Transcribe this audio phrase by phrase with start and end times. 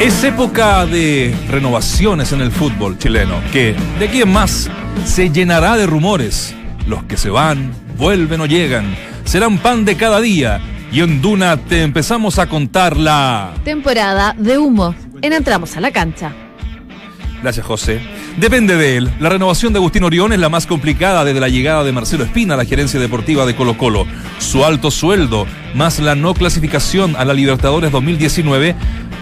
[0.00, 4.70] Es época de renovaciones en el fútbol chileno, que de aquí en más
[5.04, 6.54] se llenará de rumores.
[6.86, 10.58] Los que se van, vuelven o llegan, serán pan de cada día.
[10.90, 13.52] Y en Duna te empezamos a contar la...
[13.62, 14.94] Temporada de humo.
[15.20, 16.32] En Entramos a la cancha.
[17.42, 18.00] Gracias, José.
[18.38, 19.10] Depende de él.
[19.20, 22.54] La renovación de Agustín Orión es la más complicada desde la llegada de Marcelo Espina
[22.54, 24.06] a la gerencia deportiva de Colo Colo.
[24.38, 28.74] Su alto sueldo, más la no clasificación a la Libertadores 2019,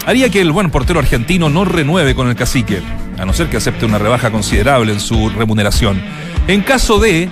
[0.05, 2.81] haría que el buen portero argentino no renueve con el cacique,
[3.17, 6.01] a no ser que acepte una rebaja considerable en su remuneración.
[6.47, 7.29] En caso de,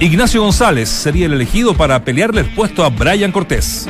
[0.00, 3.86] Ignacio González sería el elegido para pelearle el puesto a Brian Cortés.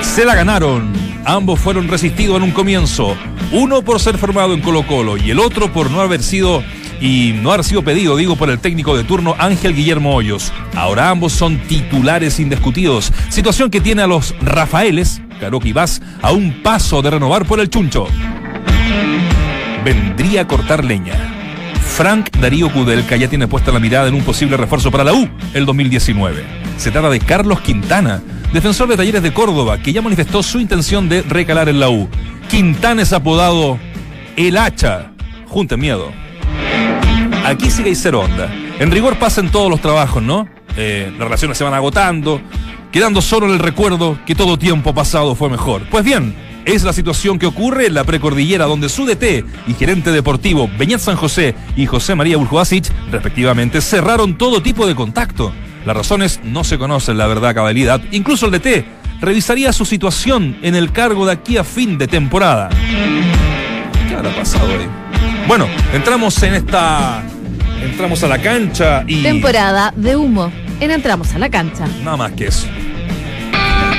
[0.00, 0.92] Se la ganaron.
[1.24, 3.16] Ambos fueron resistidos en un comienzo.
[3.52, 6.62] Uno por ser formado en Colo Colo y el otro por no haber sido
[7.02, 10.52] y no haber sido pedido, digo, por el técnico de turno Ángel Guillermo Hoyos.
[10.76, 13.12] Ahora ambos son titulares indiscutidos.
[13.28, 17.58] Situación que tiene a los Rafaeles, Caroque y Vaz, a un paso de renovar por
[17.58, 18.06] el chuncho.
[19.84, 21.14] Vendría a cortar leña.
[21.96, 25.28] Frank Darío Kudelka ya tiene puesta la mirada en un posible refuerzo para la U
[25.54, 26.44] el 2019.
[26.76, 31.08] Se trata de Carlos Quintana, defensor de Talleres de Córdoba, que ya manifestó su intención
[31.08, 32.08] de recalar en la U.
[32.48, 33.76] Quintana es apodado
[34.36, 35.10] El Hacha.
[35.48, 36.21] Junte miedo.
[37.44, 38.52] Aquí sigue y cero onda.
[38.78, 40.48] En rigor pasan todos los trabajos, ¿no?
[40.76, 42.40] Eh, las relaciones se van agotando,
[42.92, 45.82] quedando solo en el recuerdo que todo tiempo pasado fue mejor.
[45.90, 50.12] Pues bien, es la situación que ocurre en la precordillera donde su DT y gerente
[50.12, 55.52] deportivo Beñat San José y José María Buljubasic, respectivamente, cerraron todo tipo de contacto.
[55.84, 58.00] Las razones no se conocen, la verdad, cabalidad.
[58.12, 58.84] Incluso el DT
[59.20, 62.70] revisaría su situación en el cargo de aquí a fin de temporada.
[64.08, 65.11] ¿Qué habrá pasado ahí?
[65.46, 67.22] Bueno, entramos en esta.
[67.82, 69.22] Entramos a la cancha y.
[69.22, 70.52] Temporada de humo.
[70.80, 71.86] En Entramos a la cancha.
[72.02, 72.66] Nada más que eso.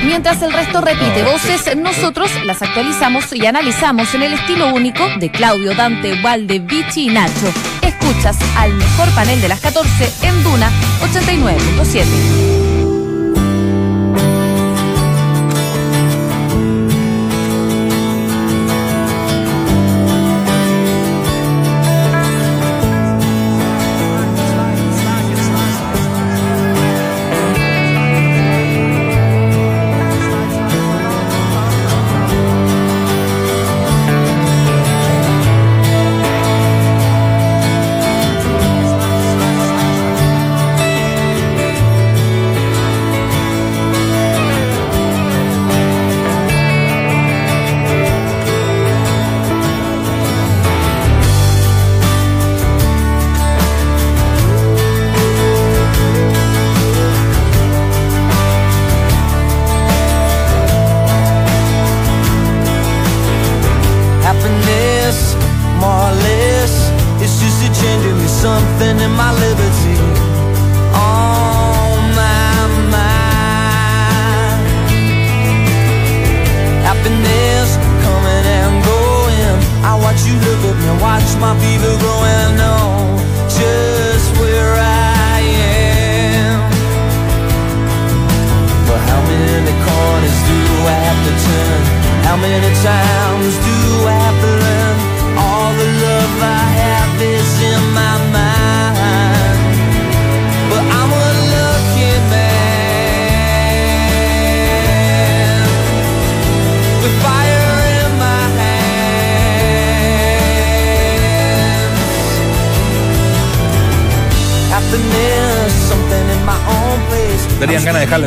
[0.06, 5.32] Mientras el resto repite voces, nosotros las actualizamos y analizamos en el estilo único de
[5.32, 7.54] Claudio, Dante, Valde, Vichy y Nacho.
[7.82, 10.70] Escuchas al mejor panel de las 14 en Duna
[11.02, 12.63] 89.7.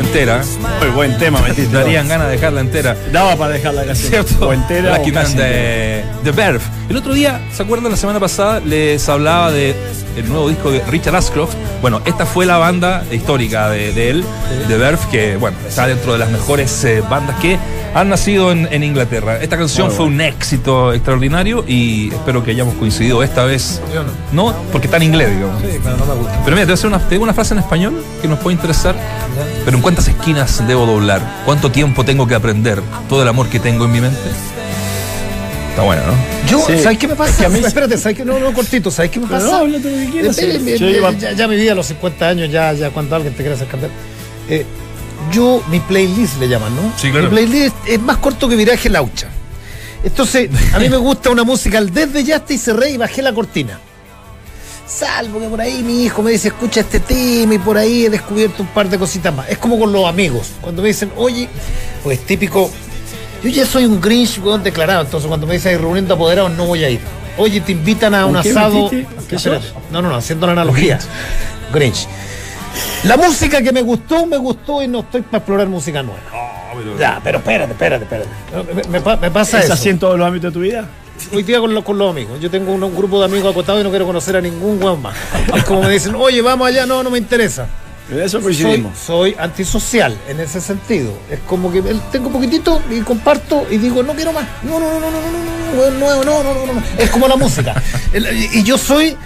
[0.07, 0.41] entera.
[0.79, 1.75] Muy buen tema, metiste.
[1.75, 2.95] Darían ganas de dejarla entera.
[3.11, 4.07] Daba para dejarla casi.
[4.07, 4.47] ¿Cierto?
[4.47, 5.33] O entera o casi entera.
[5.33, 6.63] de The Verve.
[6.89, 7.91] El otro día, ¿se acuerdan?
[7.91, 9.75] La semana pasada les hablaba de
[10.15, 11.53] el nuevo disco de Richard Ashcroft.
[11.81, 14.25] Bueno, esta fue la banda histórica de, de él,
[14.67, 17.59] The Verve, que bueno, está dentro de las mejores eh, bandas que
[17.93, 19.41] han nacido en, en Inglaterra.
[19.41, 23.81] Esta canción fue un éxito extraordinario y espero que hayamos coincidido esta vez.
[24.31, 25.61] No, porque está en inglés, digamos.
[25.61, 26.41] Sí, pero no me gusta.
[26.43, 28.39] Pero mira, te voy a hacer una, te digo una frase en español que nos
[28.39, 28.95] puede interesar.
[29.65, 31.21] Pero ¿en cuántas esquinas debo doblar?
[31.45, 32.81] ¿Cuánto tiempo tengo que aprender?
[33.09, 34.19] Todo el amor que tengo en mi mente.
[35.71, 36.13] Está bueno, ¿no?
[36.49, 36.81] Yo, Sí.
[36.81, 37.31] ¿sabes qué me pasa?
[37.31, 38.25] Es que a mí- Espérate, ¿sabes qué?
[38.25, 39.45] No, no, cortito, ¿sabes qué me pasa?
[39.45, 40.37] no, háblate lo que quieras.
[40.39, 42.89] Eh, eh, Yo eh, iba- ya, ya mi vida a los 50 años, ya, ya
[42.89, 43.91] cuando alguien te quiere hacer cambiar.
[44.49, 44.65] Eh,
[45.31, 46.93] yo, mi playlist le llaman, ¿no?
[46.97, 47.29] Sí, claro.
[47.29, 49.27] Mi playlist es más corto que viraje laucha.
[50.03, 53.21] Entonces, a mí me gusta una música al desde ya hasta y cerré y bajé
[53.21, 53.79] la cortina.
[54.85, 58.09] Salvo que por ahí mi hijo me dice, escucha este tema y por ahí he
[58.09, 59.49] descubierto un par de cositas más.
[59.49, 60.51] Es como con los amigos.
[60.61, 61.49] Cuando me dicen, oye,
[62.03, 62.71] pues típico,
[63.43, 65.01] Yo ya soy un Grinch, weón, declarado.
[65.03, 67.01] Entonces, cuando me dicen reuniendo apoderados, no voy a ir.
[67.37, 68.89] Oye, te invitan a un ¿Un qué asado.
[69.37, 69.73] sos?
[69.91, 70.99] No, no, no, haciendo la analogía.
[71.73, 72.07] Grinch.
[73.03, 76.19] La música que me gustó, me gustó y no estoy para explorar música nueva.
[76.99, 78.29] Ya, pero espérate, espérate, espérate.
[78.89, 79.73] Me, me me pasa ¿Es eso.
[79.73, 80.87] así en todos los ámbitos de tu vida?
[81.33, 82.39] Hoy día con, los- con los amigos.
[82.39, 85.01] Yo tengo un, un grupo de amigos acotados y no quiero conocer a ningún weón
[85.01, 85.15] más.
[85.55, 87.67] Es como me dicen, oye, vamos allá, no, no me interesa.
[88.11, 88.97] En eso Soy, coincidimos.
[88.97, 91.11] soy antisocial en ese sentido.
[91.31, 91.81] Es como que
[92.11, 94.45] tengo poquitito y comparto y digo, no quiero más.
[94.63, 96.83] No, no, no, no, no, no, no, no, no, no, no, no, no.
[96.97, 97.81] Es como la música.
[98.53, 99.17] Y yo soy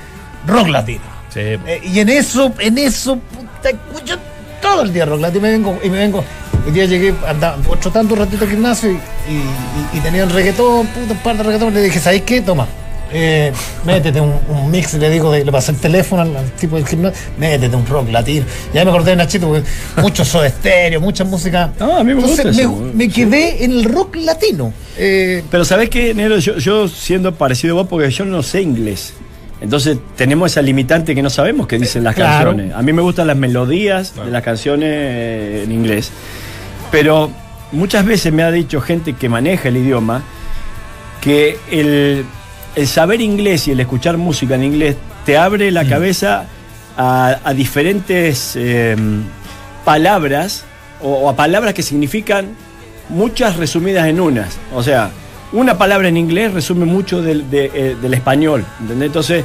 [0.47, 1.03] rock latino.
[1.33, 4.17] Sí, Eh, y en eso, en eso, puta, escucho
[4.61, 6.23] todo el día rock latino y me vengo, y me vengo.
[6.65, 10.85] Hoy día llegué, andaba trotando un ratito al gimnasio y, y, y- tenía el reggaetón,
[10.87, 11.73] puta, un par de reggaetón.
[11.73, 12.41] Le dije, ¿sabes qué?
[12.41, 12.67] Toma.
[13.13, 13.51] Eh,
[13.85, 16.85] métete un, un mix, le digo, de- le pasé el teléfono al, al tipo del
[16.87, 18.45] gimnasio, métete un rock latino.
[18.73, 19.63] Ya me acordé de Nachito, porque
[20.01, 21.71] mucho soda estéreo, mucha música.
[21.79, 24.71] No, a mí me gusta Entonces, eso, me, quedé en el rock latino.
[24.97, 26.37] Eh, Pero ¿sabés qué, Nero?
[26.39, 29.13] Yo, yo siendo parecido a vos, porque yo no sé inglés.
[29.61, 32.49] Entonces tenemos esa limitante que no sabemos qué dicen las Claro.
[32.49, 32.75] canciones.
[32.75, 36.11] A mí me gustan las melodías de las canciones en inglés.
[36.91, 37.31] Pero
[37.71, 40.23] muchas veces me ha dicho gente que maneja el idioma
[41.21, 42.25] que el,
[42.75, 46.45] el saber inglés y el escuchar música en inglés te abre la cabeza
[46.97, 48.95] a, a diferentes eh,
[49.85, 50.63] palabras
[51.01, 52.49] o, o a palabras que significan
[53.09, 54.57] muchas resumidas en unas.
[54.73, 55.11] O sea,
[55.53, 58.65] una palabra en inglés resume mucho del, de- eh, del español.
[58.79, 59.07] ¿entendés?
[59.07, 59.43] Entonces,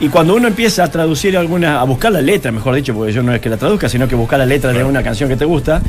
[0.00, 3.22] y cuando uno empieza a traducir alguna, a buscar la letra, mejor dicho, porque yo
[3.22, 5.44] no es que la traduzca, sino que buscar la letra de una canción que te
[5.44, 5.80] gusta.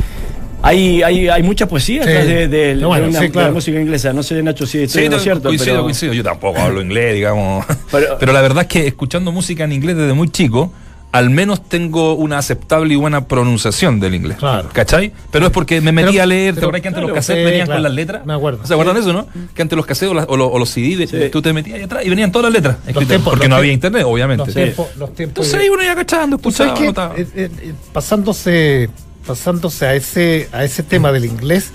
[0.62, 2.10] Hay, hay, hay mucha poesía Sí.
[2.10, 3.48] de, de- Bueno, una- sí, de claro.
[3.50, 4.12] la música inglesa.
[4.12, 5.44] No sé, Nacho, si estoy Sí, no, cierto.
[5.50, 6.14] coincido, pero- coincido.
[6.14, 7.66] Yo tampoco hablo inglés, digamos.
[7.92, 10.72] Pero- Pero, la verdad es que escuchando música en inglés desde muy chico,
[11.12, 14.38] al menos tengo una aceptable y buena pronunciación del inglés.
[14.38, 14.70] Claro.
[14.72, 15.12] ¿Cachai?
[15.32, 16.54] Pero es porque me metí Pero- a leer.
[16.54, 17.78] ¿Te acuerdas que antes claro, los cassettes sí, venían claro.
[17.80, 18.26] con las letras?
[18.28, 18.66] Me acuerdo.
[18.66, 19.28] ¿Se acuerdan de eso, no?
[19.56, 21.30] Que antes los cassettes o, las- o los, o los CD, de- Sí.
[21.32, 22.78] tú te metías ahí atrás y venían todas las letras.
[22.86, 24.46] escritas, tiempos- porque no había internet, obviamente.
[24.46, 24.62] los, Sí.
[24.62, 27.16] tiempos, los tiempos Entonces ahí uno ya cachando, ¿Tú sabes escuchaba, anotaba.
[27.20, 28.90] Eh, eh, eh, pasándose,
[29.26, 31.72] pasándose a ese, a ese tema del inglés,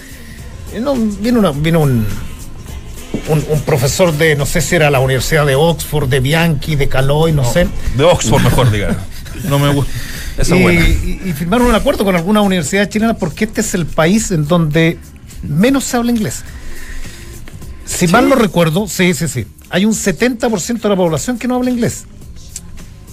[0.73, 2.07] eh, no, vino, una- vino un,
[3.29, 6.89] un, un profesor de, no sé si era la Universidad de Oxford, de Bianchi, de
[6.89, 7.67] Caloi, no, sé.
[7.97, 8.97] De Oxford mejor, digamos.
[9.49, 9.93] No me gusta.
[10.39, 10.81] Esa y, buena.
[10.89, 14.47] y- y firmaron un acuerdo con algunas universidades chilenas porque este es el país en
[14.49, 14.99] donde
[15.43, 16.43] menos se habla inglés.
[17.85, 19.47] Si mal no recuerdo, sí, sí, sí.
[19.71, 22.05] Hay un 70% de la población que no habla inglés.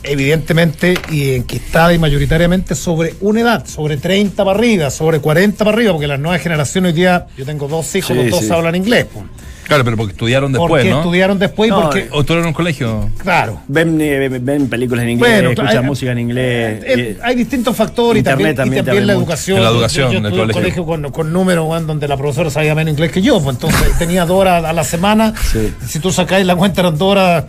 [0.03, 5.77] Evidentemente y enquistada y mayoritariamente sobre una edad, sobre 30 para arriba, sobre 40 para
[5.77, 8.51] arriba, porque las nuevas generaciones hoy día, yo tengo dos hijos, Sí, los dos sí.
[8.51, 9.05] hablan inglés.
[9.13, 9.25] pues.
[9.71, 10.97] Claro, pero porque estudiaron después, porque ¿no?
[10.99, 13.09] estudiaron después y No, porque, O tú eres en un colegio.
[13.17, 16.83] claro, Ven, eh, ven- ven películas en inglés, Bueno, escuchan hay- música en inglés.
[16.83, 19.23] Eh, eh, hay distintos factores y Internet también, y también también te la mucho.
[19.23, 19.63] educación.
[19.63, 20.85] La educación Yo, yo del estuve en un colegio.
[20.85, 23.79] colegio con, con números weón, donde la profesora sabía menos inglés que yo, pues entonces
[23.99, 25.33] tenía dos horas a la semana.
[25.51, 25.73] Sí.
[25.87, 27.45] Si tú sacáis la cuenta, eran dos horas,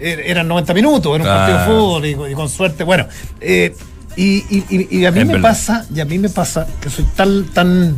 [0.00, 2.84] er- eran 90 minutos, era un partido de fútbol y, con- y con suerte.
[2.84, 3.06] Bueno,
[3.40, 3.74] eh,
[4.16, 5.50] y, y- y- y a mí Es me verdad.
[5.50, 7.96] pasa, y a mí me pasa que soy tan, tan,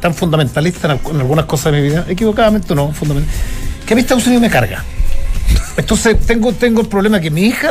[0.00, 3.32] tan fundamentalista en, al- en algunas cosas de mi vida, equivocadamente no, fundamental,
[3.86, 4.84] que a mí Estados Unidos me carga.
[5.76, 7.70] Entonces tengo, tengo el problema que mi hija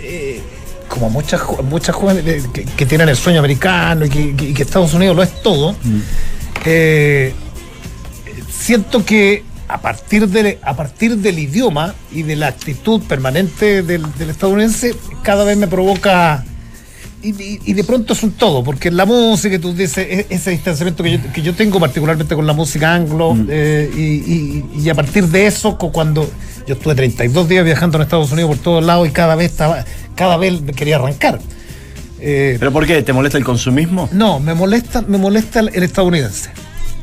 [0.00, 0.40] eh,
[0.88, 4.54] como muchas muchas jóvenes eh, que, que tienen el sueño americano y que, que- y
[4.54, 5.74] que Estados Unidos lo es todo,
[6.64, 7.34] eh,
[8.50, 14.06] siento que a partir, de, a partir del idioma y de la actitud permanente del,
[14.16, 16.44] del estadounidense, cada vez me provoca...
[17.20, 20.50] Y, y- y de pronto es un todo, porque la música, tú dices, e- ese
[20.52, 24.88] distanciamiento que yo, que yo tengo particularmente con la música anglo, eh, y, y- y
[24.88, 26.30] a partir de eso, cu- cuando
[26.66, 29.84] yo estuve 32 días viajando en Estados Unidos por todos lados y cada vez estaba,
[30.14, 31.40] cada vez me quería arrancar.
[32.20, 33.02] Eh, ¿Pero por qué?
[33.02, 34.08] ¿Te molesta el consumismo?
[34.12, 36.50] no, me molesta, me molesta el, estadounidense.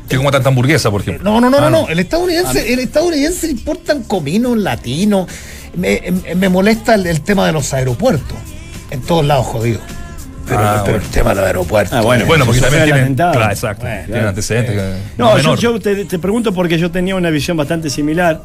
[0.08, 1.24] Que como tanta hamburguesa, por ejemplo.
[1.30, 1.88] No, no, no, Ah, no, no.
[1.88, 5.26] El estadounidense, el estadounidense le importan cominos latinos.
[5.76, 8.38] Me, me- me molesta el, el tema de los aeropuertos.
[8.90, 9.80] En todos lados jodido.
[10.46, 11.04] Pero, Ah, pero bueno.
[11.04, 11.92] el tema de los aeropuertos.
[11.98, 12.24] Ah, bueno.
[12.26, 13.32] Bueno, porque también atentado.
[13.32, 14.74] claro, exacto, Bueno, tienen antecedentes.
[14.74, 15.58] que- No, yo, menor.
[15.58, 18.42] yo te, te pregunto porque yo tenía una visión bastante similar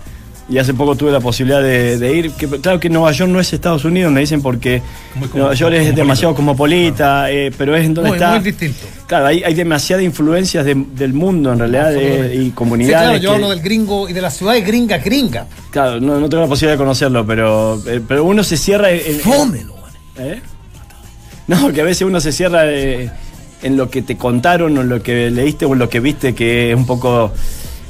[0.50, 2.32] y hace poco tuve la posibilidad de, de ir.
[2.32, 4.82] Que, claro que Nueva York no es Estados Unidos, me dicen porque
[5.16, 8.32] Muy Nueva York es demasiado cosmopolita, eh, pero es en donde Muy, está.
[8.32, 8.80] muy distinto.
[9.08, 12.98] Claro, hay, hay demasiadas influencias de- del mundo en realidad eh, y Sí, comunidades.
[12.98, 15.46] claro, yo que- hablo del gringo y de las ciudades gringas, gringa.
[15.70, 19.02] Claro, no, no tengo la posibilidad de conocerlo, pero, eh, pero uno se cierra en.
[19.06, 19.76] en- Fómelo.
[20.18, 20.42] ¿Eh?
[21.48, 23.10] No, que a veces uno se cierra eh,
[23.64, 26.34] en lo que te contaron o en lo que leíste o en lo que viste
[26.34, 27.32] que es un poco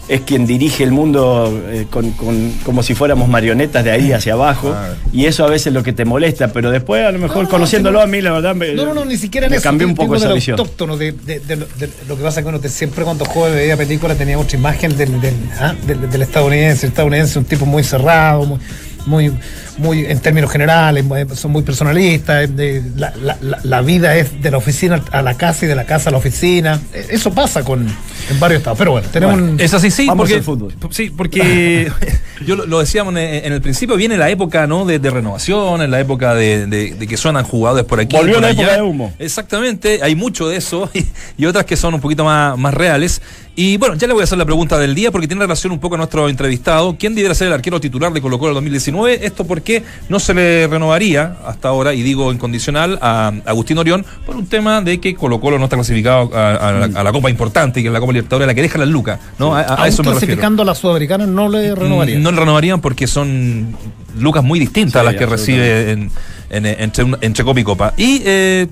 [0.10, 4.34] es quien dirige el mundo eh, con, con- como si fuéramos marionetas de ahí hacia
[4.34, 4.76] abajo.
[5.14, 7.44] Y eso a veces es lo que te molesta, pero después a lo mejor No,
[7.44, 9.58] no, conociéndolo sí, a mí, la verdad, me, No, no, no, ni siquiera en me
[9.58, 9.64] eso.
[9.64, 10.60] cambió un poco esa del visión.
[10.60, 13.54] autóctono, de, de- de de lo que pasa es que uno te- siempre cuando joven
[13.56, 16.88] veía películas tenía otra imagen del, del, ah, del- del estadounidense.
[16.88, 18.60] El estadounidense es un tipo muy cerrado, muy,
[19.06, 19.32] muy,
[19.78, 22.56] muy en términos generales, muy- son muy personalistas.
[22.56, 25.76] de- la, la- la- la vida es de la oficina a la casa y de
[25.76, 26.80] la casa a la oficina.
[26.94, 28.78] Eh, Eso pasa con, en varios estados.
[28.78, 29.60] Pero bueno, tenemos Bueno, un.
[29.60, 30.74] Es así, sí, Vamos porque, al fútbol.
[30.92, 31.92] sí, porque
[32.46, 34.86] yo lo, lo decíamos en, en el principio, viene la época ¿no?
[34.86, 38.16] de, de renovación, en la época de, de- de que suenan jugadores por aquí.
[38.16, 38.62] Volvió por la allá.
[38.62, 39.14] época de humo.
[39.20, 41.06] Exactamente, hay mucho de eso y,
[41.38, 43.22] y otras que son un poquito más, más reales.
[43.54, 45.80] Y bueno, ya le voy a hacer la pregunta del día porque tiene relación un
[45.80, 46.96] poco a nuestro entrevistado.
[46.98, 49.26] ¿Quién debiera ser el arquero titular de Colo Colo 2019?
[49.26, 54.06] Esto porque no se le renovaría hasta ahora, y digo en condicional, a Agustín Orión
[54.26, 57.12] por un tema de que Colo Colo no está clasificado a, a la, a la
[57.12, 59.20] Copa importante, que es la Copa Libertadores, la que deja las lucas.
[59.38, 59.54] ¿no?
[59.54, 60.12] A, eso me refiero.
[60.14, 62.20] clasificando a la sudamericana no le renovaría.
[62.20, 63.76] Mm, No renovarían porque son
[64.18, 66.12] lucas muy distintas Sí, a las que recibe en,
[66.50, 67.94] en- entre, un- entre Copa y Copa.
[67.98, 68.68] Y eh,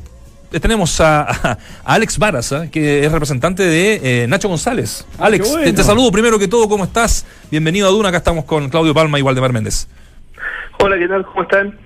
[0.61, 5.05] tenemos a, a Alex Barasa, que es representante de eh, Nacho González.
[5.17, 5.73] Alex, te, bueno.
[5.75, 7.25] te saludo primero que todo, ¿cómo estás?
[7.51, 9.87] Bienvenido a Duna, acá estamos con Claudio Palma y Waldemar Méndez.
[10.81, 11.25] Hola, ¿qué tal?
[11.25, 11.77] ¿Cómo están?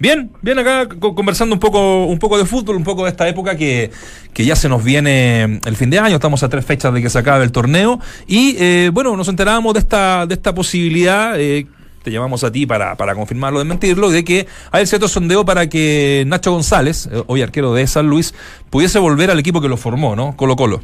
[0.00, 3.26] Bien, bien acá co- conversando un poco, un poco de fútbol, un poco de esta
[3.28, 3.90] época que,
[4.32, 7.10] que ya se nos viene el fin de año, estamos a tres fechas de que
[7.10, 11.66] se acabe el torneo y eh, bueno, nos enterábamos de esta, de esta posibilidad, eh,
[12.04, 16.22] te llamamos a ti para, para confirmarlo, desmentirlo, de que hay cierto sondeo para que
[16.28, 18.34] Nacho González, eh, hoy arquero de San Luis,
[18.70, 20.36] pudiese volver al equipo que lo formó, ¿no?
[20.36, 20.80] Colo Colo.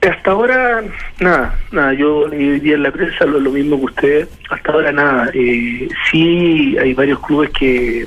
[0.00, 0.84] Hasta ahora,
[1.18, 1.92] nada, nada.
[1.92, 4.28] Yo leí hoy día en la prensa lo, lo mismo que ustedes.
[4.48, 5.30] Hasta ahora, nada.
[5.34, 8.06] Eh, sí, hay varios clubes que,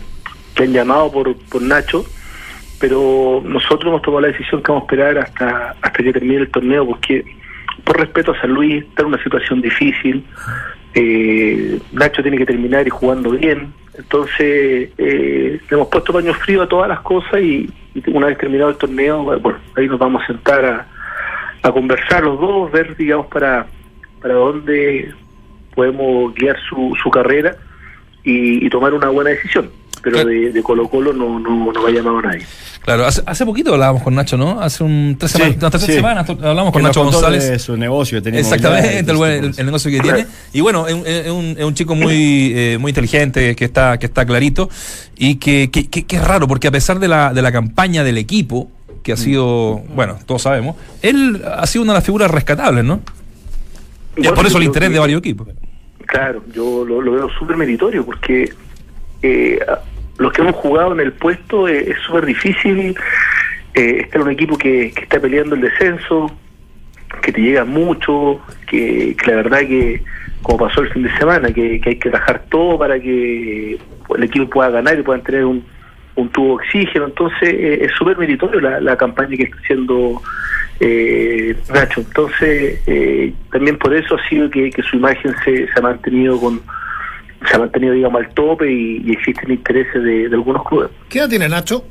[0.56, 2.06] que han llamado por, por Nacho,
[2.80, 6.52] pero nosotros hemos tomado la decisión que vamos a esperar hasta, hasta que termine el
[6.52, 7.26] torneo, porque
[7.84, 10.24] por respeto a San Luis, está en una situación difícil.
[10.94, 13.74] Eh, Nacho tiene que terminar y jugando bien.
[13.98, 17.70] Entonces, eh, le hemos puesto paño frío a todas las cosas y,
[18.08, 19.30] una vez terminado el torneo,
[19.76, 20.88] ahí nos vamos a sentar a,
[21.64, 23.68] a conversar los dos, ver, digamos, para,
[24.22, 25.12] para dónde
[25.76, 27.56] podemos guiar su, su carrera
[28.24, 29.70] y, y tomar una buena decisión.
[30.04, 30.30] Pero Claro.
[30.30, 32.44] de, de Colo Colo no, no, no va a llamar a nadie.
[32.82, 34.60] Claro, hace, hace poquito hablábamos con Nacho, ¿no?
[34.60, 35.94] Hace un tres Sí, semanas, no, tres sí.
[35.94, 37.48] semanas hablamos Que con nos Nacho contó González.
[37.48, 40.26] de su negocio que tenía Exactamente, el, el- el negocio que tiene.
[40.54, 44.00] Y bueno, es un, es un- es un chico muy, eh, muy inteligente, que está,
[44.00, 44.68] que está clarito,
[45.16, 48.04] y que, que, que- que es raro, porque a pesar de la, de la campaña
[48.04, 48.72] del equipo,
[49.04, 53.02] que ha sido, bueno, todos sabemos, él ha sido una de las figuras rescatables, ¿no?
[54.16, 55.48] Y es Bueno, por eso el interés de varios equipos.
[56.06, 58.52] Claro, yo lo, lo veo súper meritorio porque
[59.24, 59.60] eh,
[60.18, 62.96] los que hemos jugado en el puesto eh, es súper difícil
[63.74, 66.32] eh, estar en un equipo que, que está peleando el descenso,
[67.22, 70.04] que te llega mucho, que, que la verdad que,
[70.42, 73.80] como pasó el fin de semana, que, que hay que trabajar todo para que
[74.16, 75.64] el equipo pueda ganar y puedan tener un,
[76.16, 77.06] un tubo de oxígeno.
[77.06, 80.22] Entonces eh, es súper meritorio la, la campaña que está haciendo
[80.80, 82.02] eh, Nacho.
[82.02, 86.40] Entonces eh, también por eso ha sido que, que su imagen se, se ha mantenido
[86.40, 86.62] con
[87.50, 90.90] se ha mantenido digamos al tope y, y existen intereses de, de algunos clubes.
[91.10, 91.84] ¿Qué edad tiene Nacho?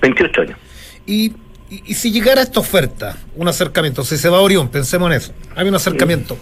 [0.00, 0.58] 28 años.
[1.06, 1.26] Y,
[1.70, 5.16] y- y si llegara esta oferta, un acercamiento, si se va a Orión, pensemos en
[5.18, 6.38] eso, hay un acercamiento.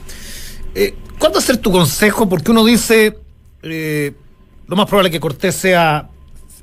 [0.74, 2.28] Eh, ¿Cuál va a ser tu consejo?
[2.28, 3.16] Porque uno dice,
[3.62, 4.12] eh,
[4.68, 6.08] lo más probable es que Cortés sea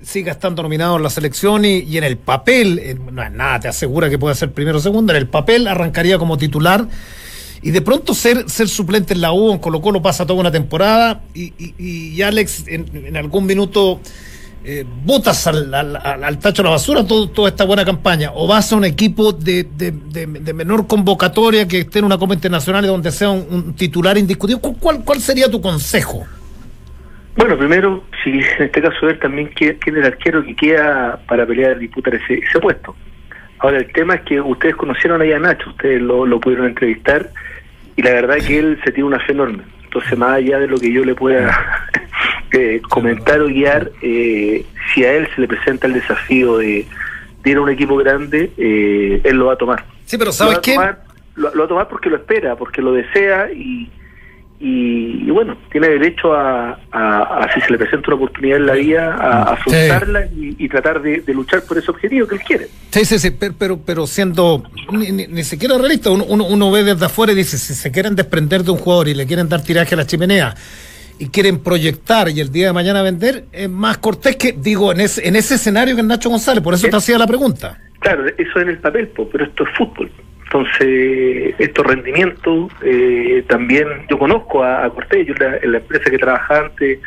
[0.01, 3.59] siga estando nominado en la selección y, y en el papel, eh, no es nada,
[3.61, 6.87] te asegura que puede ser primero o segundo, en el papel arrancaría como titular
[7.61, 10.51] y de pronto ser, ser suplente en la U, en Colo Colo pasa toda una
[10.51, 11.73] temporada y, y-
[12.15, 13.99] y Alex en, en algún minuto
[14.63, 18.71] eh, botas al, al- tacho de la basura todo, toda esta buena campaña o vas
[18.73, 22.87] a un equipo de, de- de- menor convocatoria que esté en una Copa Internacional y
[22.87, 24.59] donde sea un, un titular indiscutido.
[24.59, 26.25] ¿Cu- ¿Cuál, ¿Cuál sería tu consejo?
[27.37, 31.19] Bueno, primero, si en este caso ver también quién, quién es el arquero que queda
[31.27, 32.95] para pelear, disputar ese, ese puesto.
[33.59, 37.31] Ahora, el tema es que ustedes conocieron ahí a Nacho, ustedes lo, lo pudieron entrevistar
[37.95, 39.63] y la verdad que él se tiene una fe enorme.
[39.83, 41.89] Entonces, más allá de lo que yo le pueda
[42.51, 46.85] eh, comentar o guiar, eh, si a él se le presenta el desafío de,
[47.43, 49.85] de ir a un equipo grande, eh, él lo va a tomar.
[50.05, 50.75] Sí, pero ¿sabes qué?
[51.35, 53.89] lo, lo va a tomar porque lo espera, porque lo desea y,
[54.59, 58.65] y, y bueno, tiene derecho a, a- a, si se le presenta una oportunidad en
[58.65, 62.35] la vida, a, a afrontarla y, y tratar de, de luchar por ese objetivo que
[62.35, 62.67] él quiere.
[62.89, 66.71] Sí, sí, sí, pero, pero, pero siendo ni, ni- ni siquiera realista, uno, uno, uno
[66.71, 69.47] ve desde afuera y dice, si se quieren desprender de un jugador y le quieren
[69.47, 70.55] dar tiraje a la chimenea
[71.19, 75.01] y quieren proyectar y el día de mañana vender, es más cortés que, digo, en
[75.01, 77.77] ese, en ese escenario que el Nacho González, por eso te hacía la pregunta.
[77.99, 80.11] Claro, eso en el papel, pero esto es fútbol.
[80.47, 85.77] Entonces, estos rendimientos, eh, también yo conozco a, a Cortés, yo en la, en la
[85.79, 86.99] empresa que trabajaba antes,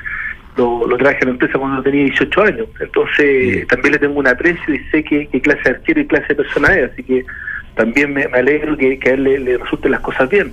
[0.59, 2.67] lo, lo traje a la empresa cuando tenía 18 años.
[2.81, 6.29] Entonces, también le tengo un aprecio y sé qué, qué clase de arquero y clase
[6.29, 7.25] de persona es, así que
[7.77, 10.53] también me, me alegro que, que a él le, le resulten las cosas bien.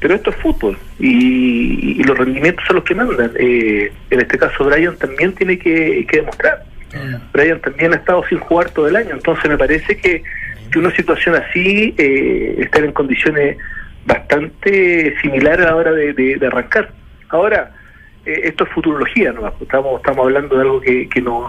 [0.00, 3.30] Pero esto es fútbol y, y los rendimientos son los que mandan.
[3.38, 6.64] Eh, en este caso, Brian también tiene que, que demostrar.
[7.32, 10.22] Brian también ha estado sin jugar todo el año, entonces me parece que,
[10.72, 13.56] que una situación así, eh, estar en condiciones
[14.04, 16.90] bastante similares a la hora de, de- arrancar.
[17.28, 17.72] Ahora,
[18.26, 19.52] eh, esto es futurología, ¿no?
[19.60, 21.40] estamos, estamos hablando de algo que, que no,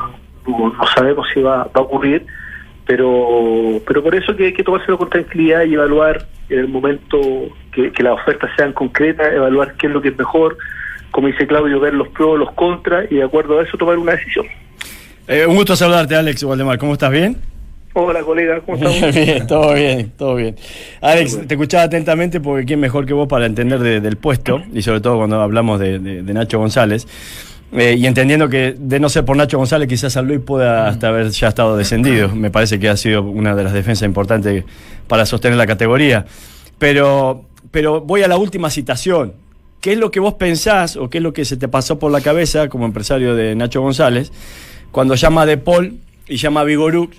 [0.47, 2.25] no, no sabemos si va, va a ocurrir,
[2.85, 7.19] pero, pero por eso que hay que tomárselo con tranquilidad y evaluar en el momento
[7.71, 10.57] que, que las ofertas sean concretas, evaluar qué es lo que es mejor,
[11.11, 14.13] como dice Claudio, ver los pros, los contras y de acuerdo a eso tomar una
[14.13, 14.45] decisión.
[15.27, 16.77] Eh, un gusto saludarte, Alex Waldemar.
[16.77, 17.09] ¿Cómo estás?
[17.11, 17.37] ¿Bien?
[17.95, 19.13] Hola colega, ¿cómo estamos?
[19.15, 20.55] bien, todo bien, todo bien.
[21.01, 24.81] Alex, te escuchaba atentamente porque quién mejor que vos para entender de- del puesto, y
[24.81, 27.07] sobre todo cuando hablamos de, de- de Nacho González.
[27.71, 31.07] Eh, y entendiendo que de no ser por Nacho González, quizás San Luis pueda hasta
[31.09, 32.29] haber ya estado descendido.
[32.35, 34.63] Me parece que ha sido una de las defensas importantes
[35.07, 36.25] para sostener la categoría.
[36.79, 39.33] Pero, pero voy a la última citación.
[39.81, 42.11] ¿Qué es lo que vos pensás o qué es lo que se te pasó por
[42.11, 44.31] la cabeza como empresario de Nacho González
[44.91, 45.97] cuando llama a De Paul
[46.27, 47.11] y llama a Vigoruk,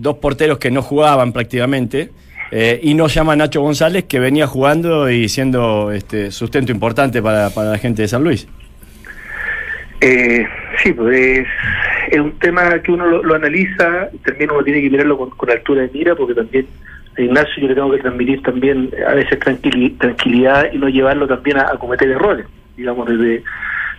[0.00, 2.10] dos porteros que no jugaban prácticamente,
[2.50, 7.50] eh, y no llama Nacho González que venía jugando y siendo este, sustento importante para,
[7.50, 8.46] para la gente de San Luis?
[10.00, 10.46] Eh,
[10.82, 11.46] sí, pues
[12.10, 15.82] es, un tema que uno lo, lo analiza, también uno tiene que mirarlo con, altura
[15.82, 16.66] de mira, porque también
[17.16, 21.26] a Ignacio yo le tengo que transmitir también a veces tranquili- tranquilidad y no llevarlo
[21.26, 23.42] también a, cometer errores, digamos, desde,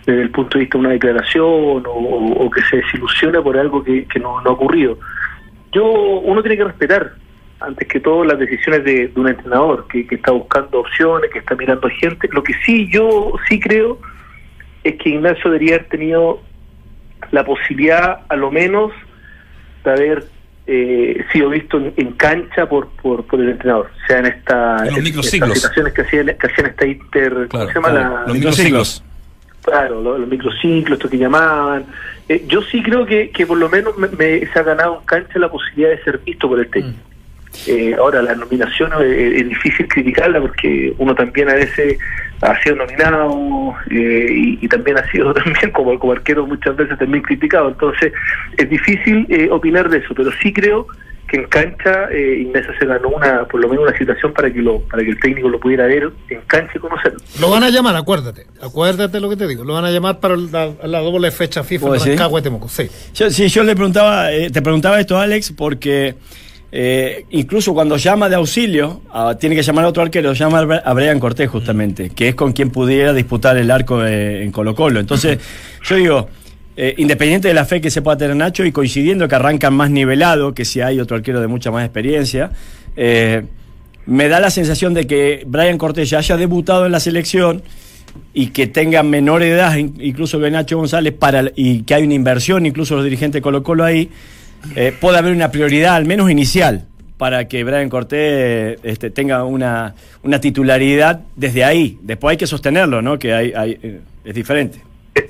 [0.06, 1.44] desde el punto de vista de una declaración
[1.86, 5.00] o, o- que se desilusione por algo que, que no, no ha ocurrido.
[5.78, 7.14] Yo, uno tiene que respetar,
[7.60, 11.40] antes que todo, las decisiones de, de un entrenador que, que está buscando opciones, que
[11.40, 12.28] está mirando gente.
[12.32, 14.00] Lo que sí, yo sí creo
[14.84, 16.42] es que Ignacio debería haber tenido
[17.32, 18.92] la posibilidad, a lo menos,
[19.84, 20.24] de haber
[20.68, 23.90] eh, sido visto en, en cancha por, por, por el entrenador.
[24.04, 25.50] O sea, en esta, En los en- microciclos.
[25.50, 27.48] estas situaciones que hacían, que hacían esta inter...
[27.50, 27.90] ¿Cómo se llama?
[27.90, 29.04] claro, la, los microciclos.
[29.68, 31.84] Claro, los, los microciclos, esto que llamaban.
[32.30, 35.06] Eh, yo sí creo que, que por lo menos me, me- se ha ganado en
[35.06, 36.98] cancha la posibilidad de ser visto por el técnico.
[37.66, 41.98] Eh, ahora, la nominación eh, es difícil criticarla porque uno también a veces
[42.42, 46.98] ha sido nominado eh, y, y también ha sido también como, como arquero muchas veces
[46.98, 47.68] también criticado.
[47.70, 48.14] Entonces,
[48.58, 50.88] es difícil eh, opinar de eso, pero sí creo
[51.28, 54.62] que en cancha eh, Ignacio se ganó una, por lo menos una situación para que
[54.62, 57.20] lo, para que el técnico lo pudiera ver en cancha y conocerlo.
[57.42, 58.48] Lo van a llamar, acuérdate.
[58.62, 59.64] Acuérdate lo que te digo.
[59.66, 62.14] Lo van a llamar para la, la doble fecha FIFA ¿Puedo en decir?
[62.14, 62.70] Rancagua y Temuco.
[62.70, 62.88] Sí.
[63.14, 66.16] Yo, sí, yo le preguntaba, eh, te preguntaba esto, Alex, porque
[66.72, 70.94] eh, incluso cuando llama de auxilio, a- tiene que llamar a otro arquero, llama a
[70.94, 75.00] Brian Cortés justamente, que es con quien pudiera disputar el arco eh, en Colo Colo.
[75.00, 75.40] Entonces,
[75.84, 76.30] yo digo,
[76.78, 79.90] eh, independiente de la fe que se pueda tener Nacho y coincidiendo que arrancan más
[79.90, 82.52] nivelado, que si hay otro arquero de mucha más experiencia,
[82.96, 83.44] eh,
[84.06, 87.62] me da la sensación de que Brian Cortés ya haya debutado en la selección
[88.34, 92.14] y que tenga menor edad, in- incluso que Nacho González, para, y que hay una
[92.14, 94.10] inversión, incluso los dirigentes Colo Colo ahí,
[94.76, 96.86] eh, puede haber una prioridad, al menos inicial,
[97.18, 101.98] para que Brian Cortés este, tenga una, una titularidad desde ahí.
[102.02, 103.18] Después hay que sostenerlo, ¿no?
[103.20, 104.80] Que hay, hay, es diferente.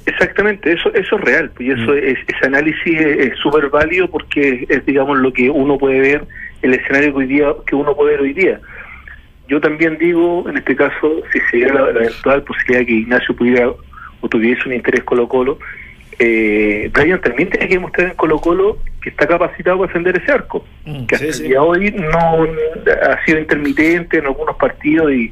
[0.05, 4.85] Exactamente, eso eso es real, y eso es, ese análisis es súper válido porque es,
[4.85, 6.23] digamos, lo que uno puede ver,
[6.61, 8.59] el escenario que, hoy día, que uno puede ver hoy día.
[9.47, 12.93] Yo también digo, en este caso, si se diera la, la eventual posibilidad de que
[12.93, 13.69] Ignacio pudiera
[14.21, 15.59] o tuviese un interés Colo-Colo,
[16.19, 20.65] eh, Brian también tiene que demostrar en Colo-Colo que está capacitado para defender ese arco,
[21.07, 22.47] que hasta sí, el día hoy no
[23.03, 25.31] ha sido intermitente en algunos partidos y,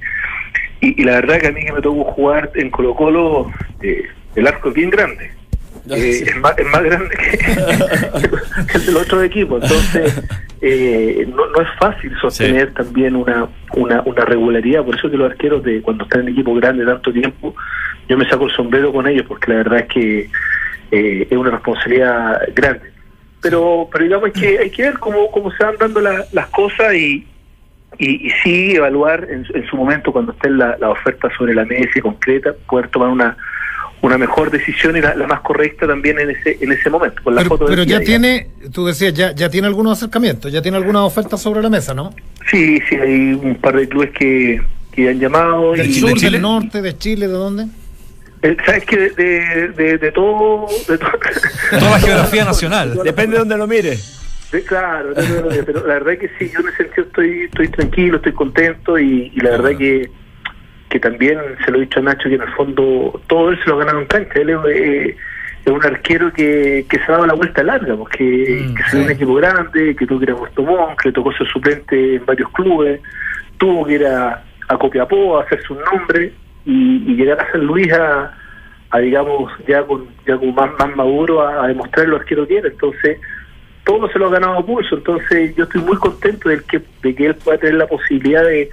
[0.82, 4.04] y, y la verdad que a mí que me tocó jugar en Colo Colo, eh,
[4.36, 5.32] el arco es bien grande.
[5.88, 9.60] Eh, es, más, es más grande que, el del otro equipo.
[9.62, 10.20] Entonces,
[10.62, 14.84] eh, no, no es fácil sostener también una, una, una regularidad.
[14.84, 17.56] Por eso que los arqueros, de cuando están en equipo grande tanto tiempo,
[18.10, 20.30] yo me saco el sombrero con ellos, porque la verdad es que
[20.92, 22.92] eh, es una responsabilidad grande.
[23.44, 26.96] Pero, pero digamos que hay que ver cómo, cómo se van dando la- las cosas
[26.96, 27.28] y,
[28.00, 31.54] y, y sí evaluar en, su- en su momento cuando estén la, la oferta sobre
[31.54, 33.38] la mesa y concreta, poder tomar una
[34.02, 37.22] una mejor decisión y la, la más correcta también en ese en ese momento.
[37.24, 38.06] Con la Pero, foto pero ya digamos.
[38.06, 41.94] tiene, tú decías, ya, ya tiene algunos acercamientos, ya tiene algunas ofertas sobre la mesa,
[41.94, 42.14] ¿no?
[42.52, 45.72] Sí, sí, hay un par de clubes que, que han llamado.
[45.74, 46.32] Del y, sur, Chile?
[46.34, 47.66] del norte, de Chile, ¿de dónde?
[48.44, 51.08] Eh, ¿Sabes que de, de, de, de todo, de, to-
[51.80, 53.00] Toda la geografía nacional.
[53.04, 53.96] Depende de donde lo mire.
[53.98, 58.34] Sí, claro, pero la verdad que sí, yo en ese sentido estoy, estoy tranquilo, estoy
[58.34, 60.12] contento y, y la verdad que,
[60.90, 63.70] que también se lo he dicho a Nacho que en el fondo todo él se
[63.70, 64.40] lo ha ganado en cancha.
[64.40, 65.18] Él es, eh,
[65.66, 68.98] es un arquero que, que se ha dado la vuelta larga, porque Mm, que se
[68.98, 71.48] ve un equipo grande, que tuvo que ir a Puerto Montt, que le tocó ser
[71.48, 73.02] suplente en varios clubes,
[73.58, 76.32] tuvo que ir a, a Copiapó a hacerse un nombre
[76.66, 78.32] y, y llegar a San Luis a,
[78.92, 82.58] a, digamos, ya con ya con más, más maduro a, a demostrar lo arquero que
[82.58, 82.68] era.
[82.68, 83.20] Entonces,
[83.84, 84.96] todo se lo ha ganado a pulso.
[84.96, 88.70] Entonces, yo estoy muy contento de que, de que él pueda tener la posibilidad de,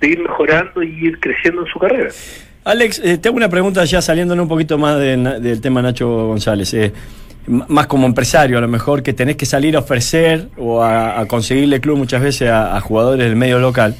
[0.00, 2.10] de ir mejorando y ir creciendo en su carrera.
[2.64, 6.72] Alex, eh, tengo una pregunta ya saliéndonos un poquito más del tema Nacho González.
[6.74, 6.92] eh,
[7.46, 11.26] más como empresario, a lo mejor que tenés que salir a ofrecer o a, a
[11.26, 13.96] conseguirle club muchas veces a, jugadores del medio local.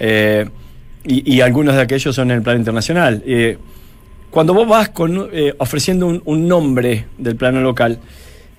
[0.00, 0.48] eh,
[1.04, 3.22] y, algunos de aquellos son en el plano internacional.
[3.26, 3.56] Eh,
[4.30, 7.98] cuando vos vas con, ofreciendo un nombre del plano local,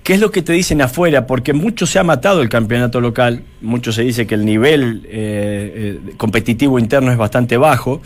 [0.02, 1.26] ¿qué es lo que te dicen afuera?
[1.26, 5.98] Porque mucho se ha matado el campeonato local, mucho se dice que el nivel eh,
[6.08, 8.02] eh, competitivo interno es bastante bajo,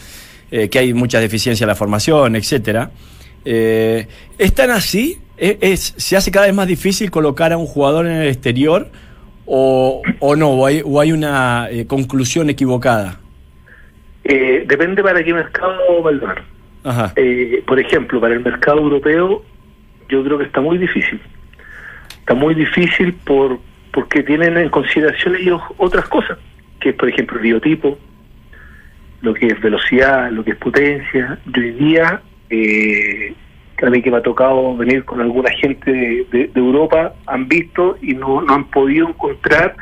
[0.51, 2.91] eh, que hay muchas deficiencias en la formación, etcétera.
[3.45, 4.07] Eh,
[4.39, 5.19] ¿Es tan así?
[5.37, 8.89] ¿Es, es- se hace cada vez más difícil colocar a un jugador en el exterior
[9.47, 10.51] o, o no?
[10.51, 13.21] ¿O hay, o hay una conclusión equivocada?
[14.25, 16.43] Depende para qué mercado, Valdemar.
[16.83, 17.15] Ajá.
[17.67, 19.43] Por ejemplo, para el mercado europeo,
[20.09, 21.21] yo creo que está muy difícil.
[22.27, 23.61] Está muy difícil por
[23.93, 26.37] porque tienen en consideración ellos otras cosas,
[26.81, 27.97] que es, por ejemplo, el biotipo,
[29.23, 31.39] lo que es velocidad, lo que es potencia.
[31.55, 33.33] Y hoy día, eh,
[33.81, 37.47] a mí que me ha tocado venir con alguna gente de, de- de Europa, han
[37.47, 39.77] visto y no, no han podido encontrar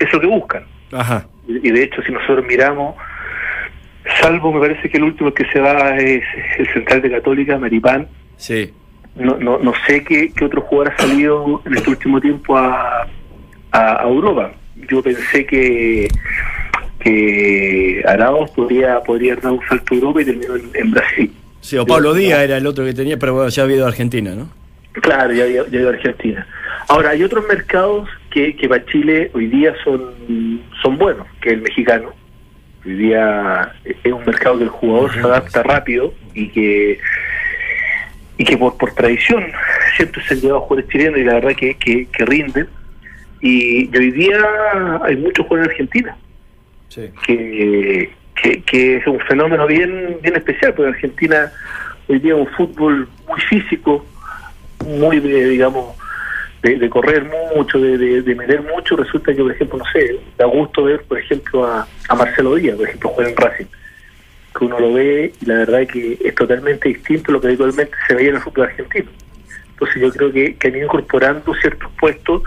[0.00, 0.64] eso que buscan.
[0.92, 1.26] Ajá.
[1.46, 2.96] Y y de hecho, si nosotros miramos,
[4.20, 6.22] salvo me parece que el último que se va es
[6.58, 8.08] el central de Católica, Maripán.
[8.36, 8.72] Sí.
[9.16, 13.06] No, no, no sé qué, qué otro jugador ha salido en este último tiempo a,
[13.70, 14.52] a, a Europa.
[14.88, 16.08] Yo pensé que
[17.00, 21.32] que Arauz podría, podría dar un salto a Europa y terminó en, en Brasil.
[21.60, 24.34] Sí, o Pablo Díaz era el otro que tenía, pero bueno, ya ha habido Argentina,
[24.34, 24.48] ¿no?
[24.92, 26.46] Claro, ya, ya iba a Argentina.
[26.88, 30.14] Ahora, hay otros mercados que, que para Chile hoy día son,
[30.82, 32.10] son buenos, que el mexicano.
[32.86, 36.98] Hoy día es un mercado que el jugador se adapta rápido y que
[38.38, 39.44] y que por, por tradición
[39.96, 42.68] siempre se han llevado jugadores chilenos y la verdad que, que, que rinden.
[43.40, 44.38] Y, y hoy día
[45.02, 46.16] hay muchos jugadores en Argentina
[46.88, 47.10] Sí.
[47.26, 51.50] que, que, que es un fenómeno bien bien especial, porque Argentina
[52.08, 54.04] hoy día es un fútbol muy físico,
[54.86, 55.96] muy de, digamos,
[56.62, 60.18] de, de correr mucho, de, de, de meter mucho, resulta que, por ejemplo, no sé,
[60.38, 63.66] da gusto ver, por ejemplo, a, a Marcelo Díaz, por ejemplo, juega en Racing,
[64.56, 67.92] que uno lo ve y la verdad que es totalmente distinto a lo que habitualmente
[68.06, 69.10] se veía en el fútbol argentino.
[69.70, 72.42] Entonces yo creo que, que han ido incorporando ciertos puestos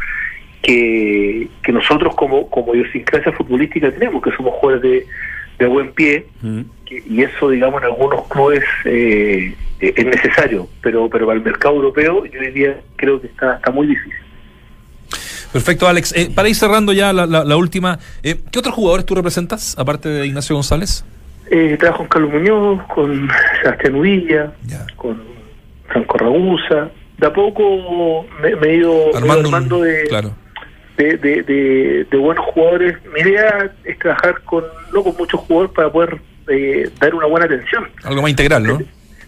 [0.62, 5.08] que, que nosotros como, como idiosincrasia futbolística tenemos, que somos jugadores de,
[5.60, 6.62] de buen pie, Mm.
[6.86, 11.44] que- y eso, digamos, en algunos clubes eh, eh, es necesario, pero pero para el
[11.44, 14.14] mercado europeo yo hoy día creo que está, está muy difícil.
[15.52, 16.14] Perfecto, Alex.
[16.16, 19.76] Eh, para ir cerrando ya la, la- la última, eh, ¿qué otros jugadores tú representas,
[19.78, 21.06] aparte de Ignacio González?
[21.50, 23.30] Eh, trabajo con Carlos Muñoz, con
[23.62, 24.52] Sebastián Uvilla,
[24.96, 25.22] con
[25.88, 26.90] Franco Ragusa.
[27.18, 30.32] De a poco me, me he ido me Armando, un- de, claro.
[30.98, 32.98] de, de, de- de buenos jugadores.
[33.14, 36.18] Mi idea es trabajar con no con muchos jugadores para poder
[36.50, 37.88] eh, dar una buena atención.
[38.04, 38.80] Algo más integral, ¿no?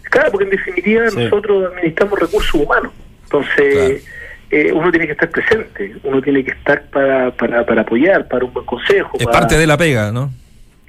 [0.03, 1.17] Claro, porque en definitiva Sí.
[1.23, 2.91] nosotros administramos recursos humanos.
[3.23, 4.05] Entonces,
[4.51, 8.45] eh, uno tiene que estar presente, uno tiene que estar para, para, para apoyar, para
[8.45, 9.17] un buen consejo.
[9.19, 10.31] Es para- parte de la pega, ¿no?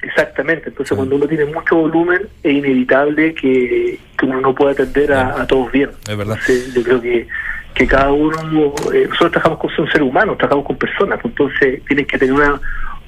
[0.03, 5.13] Exactamente, entonces cuando uno tiene mucho volumen es inevitable que, que uno no pueda atender
[5.13, 5.91] a, a todos bien.
[6.09, 6.39] Es verdad.
[6.41, 7.29] Entonces, yo creo que,
[7.75, 8.37] que cada uno,
[8.95, 12.61] eh, nosotros trabajamos con son seres humanos, trabajamos con personas, entonces tienen que tener una,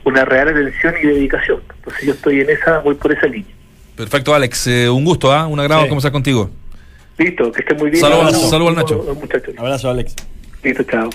[0.04, 1.60] una real atención y dedicación.
[1.78, 3.54] Entonces yo estoy en esa, voy por esa línea.
[3.96, 4.66] Perfecto, Alex.
[4.66, 5.46] Eh, un gusto, ¿ah?
[5.46, 5.88] Un agrado Sí.
[5.88, 6.50] conversar contigo.
[7.18, 8.00] Listo, que estén muy bien.
[8.02, 9.16] Saludos, saludos al Nacho.
[9.20, 9.54] Muchachos.
[9.58, 10.14] Abrazo, Alex.
[10.62, 11.08] Listo, chao.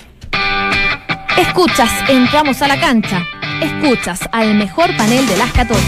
[1.36, 3.24] Escuchas Entramos a la cancha.
[3.62, 5.82] Escuchas al mejor panel de las 14,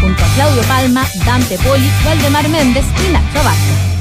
[0.00, 3.94] junto a Claudio Palma, Dante Poli, Valdemar Méndez y Nacho Abarca.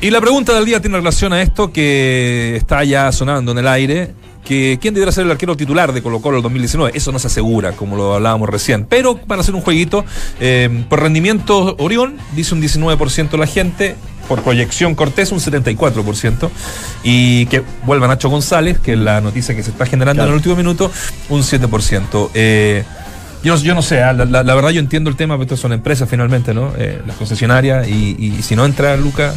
[0.00, 3.68] Y la pregunta del día tiene relación a esto que está ya sonando en el
[3.68, 4.14] aire.
[4.44, 6.96] Que ¿Quién debería ser el arquero titular de Colo Colo el 2019?
[6.96, 8.86] Eso no se asegura, como lo hablábamos recién.
[8.86, 10.04] Pero para hacer un jueguito,
[10.38, 13.96] eh, por rendimiento Orión, dice un 19% la gente.
[14.28, 16.50] Por proyección Cortés, un 74%.
[17.04, 20.28] Y que vuelva Nacho González, que es la noticia que se está generando Claro.
[20.28, 20.90] en el último minuto,
[21.28, 22.30] un 7%.
[22.34, 22.84] Eh,
[23.44, 25.44] yo, no- yo no sé, ah, la, la- la verdad yo entiendo el tema, pero
[25.44, 26.72] estas son empresas finalmente, ¿no?
[26.76, 29.32] Eh, las concesionarias, y, y si no entra Luca,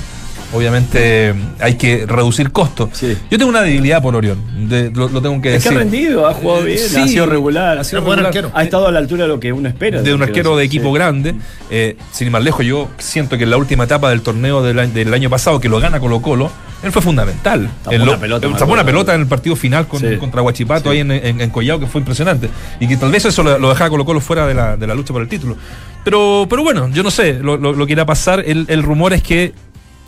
[0.54, 2.90] obviamente hay que reducir costos.
[2.94, 3.18] Sí.
[3.30, 5.78] Yo tengo una debilidad por Orión, de- lo, lo tengo que Es que decir.
[5.78, 7.78] ha rendido, ha jugado bien, Sí, ha sido regular.
[7.78, 8.26] ha sido regular.
[8.28, 8.52] arquero.
[8.54, 10.02] Ha estado a la altura de lo que uno espera.
[10.02, 10.94] de un arquero de equipo Sí.
[10.96, 11.36] grande.
[11.70, 14.80] Eh, sin ir más lejos, yo siento que en la última etapa del torneo del,
[14.80, 17.70] año- del año pasado, que lo gana Colo Colo, él fue fundamental.
[17.84, 20.18] Tapó En una lo- pelota, eh, tapó una pelota en el partido final con- Sí.
[20.18, 20.96] contra Huachipato Sí.
[20.96, 22.50] ahí en, en, en Collao, que fue impresionante.
[22.80, 24.96] Y que tal vez eso lo, lo dejaba Colo Colo fuera de la, de la
[24.96, 25.58] lucha por el título.
[26.04, 28.44] Pero, pero bueno, yo no sé lo, lo- lo que irá a pasar.
[28.46, 29.54] El, el rumor es que,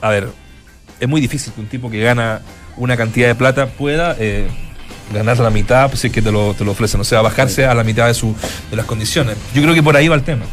[0.01, 0.29] a ver,
[0.99, 2.41] es muy difícil que un tipo que gana
[2.77, 4.47] una cantidad de plata pueda eh,
[5.13, 7.01] ganar la mitad pues, si es que te lo, te lo ofrecen.
[7.01, 8.35] O sea, bajarse a la mitad de, su,
[8.69, 9.35] de las condiciones.
[9.53, 10.45] Yo creo que por ahí va el tema.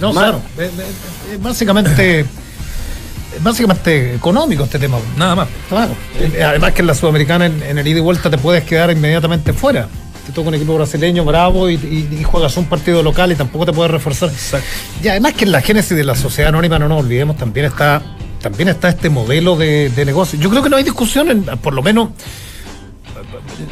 [0.00, 0.40] No, claro.
[0.56, 4.98] Es, es- es básicamente, es básicamente económico este tema.
[5.16, 5.48] Nada más.
[5.68, 5.92] Claro.
[6.18, 8.90] Eh, Además que en la Sudamericana, en, en el ida y vuelta, te puedes quedar
[8.90, 9.86] inmediatamente fuera.
[10.26, 13.66] Te toca un equipo brasileño bravo y, y- y juegas un partido local y tampoco
[13.66, 14.30] te puedes reforzar.
[14.30, 14.66] Exacto.
[15.02, 18.02] Y además que en la génesis de la sociedad anónima, no nos olvidemos, también está,
[18.40, 20.38] también está este modelo de, de negocio.
[20.38, 22.10] Yo creo que no hay discusión, en- por lo menos.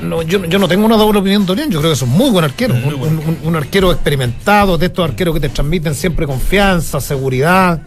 [0.02, 2.10] no, yo, yo no tengo una doble opinión de Orión, yo creo que es un
[2.10, 5.94] muy buen arquero, un, un- un- un arquero experimentado, de estos arqueros que te transmiten
[5.94, 7.80] siempre confianza, seguridad.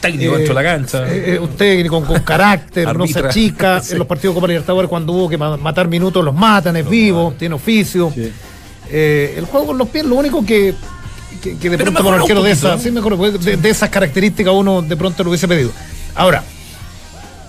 [0.00, 1.08] Técnico Eh, dentro de la cancha.
[1.12, 3.80] eh, eh, un técnico con carácter, no se achica.
[3.82, 3.92] Sí.
[3.92, 6.88] En los partidos de Copa Libertadores, cuando hubo que ma- matar minutos, los matan, es
[6.88, 8.10] vivo, tiene oficio.
[8.14, 8.30] Sí.
[8.90, 10.74] Eh, el juego con los pies, lo único que,
[11.42, 12.80] que, que de Pero pronto mejoró arquero de esas,
[13.16, 15.70] pues, de, de esas características uno de pronto lo hubiese pedido.
[16.14, 16.42] Ahora,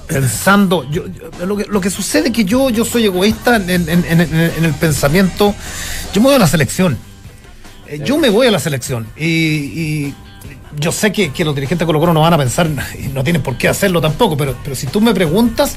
[0.07, 1.03] pensando, yo,
[1.45, 5.55] lo, que, lo que sucede es que yo, yo soy egoísta en, el pensamiento,
[6.13, 6.97] yo me voy a la selección.
[7.87, 10.13] Eh, Yo me voy a la selección y,
[10.79, 13.41] yo sé que, los dirigentes de Colo Colo no van a pensar y no tienen
[13.41, 15.75] por qué hacerlo tampoco, pero, pero si tú me preguntas,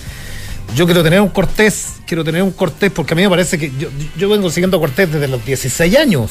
[0.76, 3.72] yo quiero tener un Cortés, quiero tener un Cortés porque a mí me parece que
[3.76, 6.30] yo, yo vengo siguiendo a Cortés desde los 16 años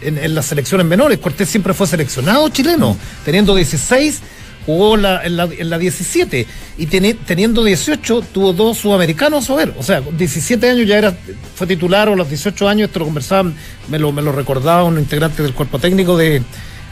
[0.00, 1.18] en, en las selecciones menores.
[1.18, 4.20] Cortés siempre fue seleccionado chileno, teniendo 16
[4.66, 6.46] jugó la- en, la, en la 17
[6.78, 10.98] y teni- teniendo 18 tuvo dos sudamericanos a ver, o sea, con 17 años ya
[10.98, 11.14] era
[11.54, 13.54] fue titular o los 18 años, esto lo conversaban,
[13.88, 16.42] me lo, me lo recordaba un integrante del cuerpo técnico de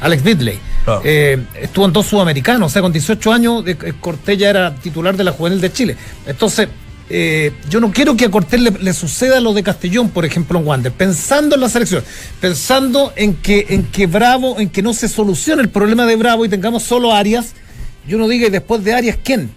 [0.00, 0.58] Alex Bidley.
[0.84, 1.00] Claro.
[1.04, 4.74] Eh, estuvo en dos sudamericanos, o sea, con 18 años eh, eh, Cortés ya era
[4.74, 5.96] titular de la juvenil de Chile.
[6.26, 6.68] Entonces,
[7.08, 10.58] eh, yo no quiero que a Cortés le, le suceda lo de Castellón, por ejemplo,
[10.58, 12.02] en Wander, pensando en la selección,
[12.40, 16.44] pensando en que, en que Bravo, en que no se solucione el problema de Bravo
[16.44, 17.52] y tengamos solo Arias,
[18.06, 19.50] yo no diga y después de Arias, ¿quién?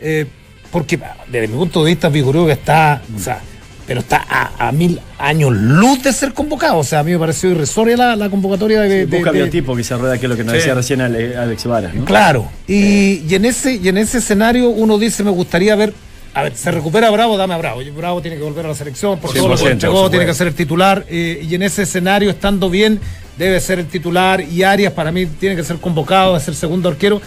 [0.00, 0.26] Eh,
[0.70, 0.98] porque
[1.30, 3.40] desde mi punto de vista, Vigorúa está, o sea,
[3.86, 6.78] pero está a, a mil años luz de ser convocado.
[6.78, 9.74] O sea, a mí me pareció irrisoria la, la convocatoria de, de- Busca de- biotipo
[9.74, 10.58] que se rueda, que es lo que nos Sí.
[10.58, 11.92] decía recién Ale- Alex Varas.
[11.94, 12.04] ¿no?
[12.04, 12.48] Claro.
[12.68, 15.92] Y, y en ese, y en ese escenario uno dice, me gustaría ver.
[16.32, 17.82] A ver, se recupera Bravo, dame a Bravo.
[17.82, 20.10] Y Bravo tiene que volver a la selección, por todo lo que 100%, entregó, por
[20.10, 21.04] tiene que ser el titular.
[21.08, 23.00] eh, y en ese escenario, estando bien,
[23.36, 24.40] debe ser el titular.
[24.40, 27.20] Y Arias, para mí, tiene que ser convocado, es el segundo arquero.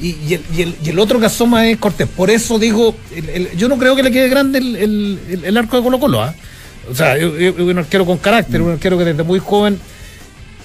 [0.00, 2.08] Y, el, y el- y el otro que asoma es Cortés.
[2.08, 6.00] Por eso digo, el- yo no creo que le quede grande el, arco de Colo
[6.00, 6.22] Colo.
[6.22, 6.34] ¿ah?
[6.90, 9.78] O sea, es es un arquero con carácter, un arquero que desde muy joven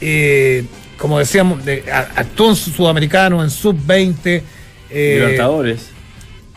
[0.02, 0.64] eh,
[0.98, 4.42] como decíamos, de- actuó en su- sudamericano, en sub-20.
[4.90, 5.88] eh, Libertadores.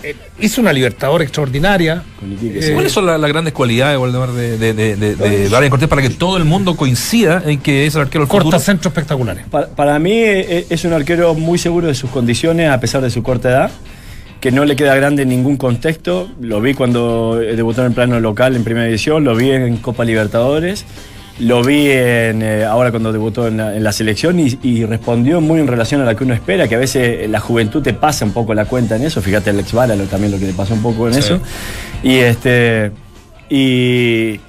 [0.03, 2.03] Eh, hizo una Libertador extraordinaria.
[2.43, 2.71] Eh.
[2.75, 6.03] ¿Cuáles son la- las grandes cualidades, Waldemar, de, de, de, de, de Brian Cortés para
[6.03, 8.59] que todo el mundo coincida en que es el arquero del Corta futuro?
[8.61, 9.45] centros espectaculares.
[9.51, 13.11] Pa- Para, mí eh, es un arquero muy seguro de sus condiciones a pesar de
[13.11, 13.71] su corta edad,
[14.41, 16.29] que no le queda grande en ningún contexto.
[16.41, 19.77] Lo vi cuando eh, debutó en el plano local en Primera División, lo vi en
[19.77, 20.85] Copa Libertadores,
[21.39, 25.41] lo vi en, eh, ahora cuando debutó en la, en la selección y, y respondió
[25.41, 27.95] muy en relación a lo que uno espera, que a veces eh, la juventud te
[27.95, 29.21] pasa un poco la cuenta en eso.
[29.23, 31.21] Fíjate Alex Vara lo- también lo que le pasó un poco en Sí.
[31.21, 31.41] eso.
[32.03, 32.93] Y este
[33.49, 34.41] y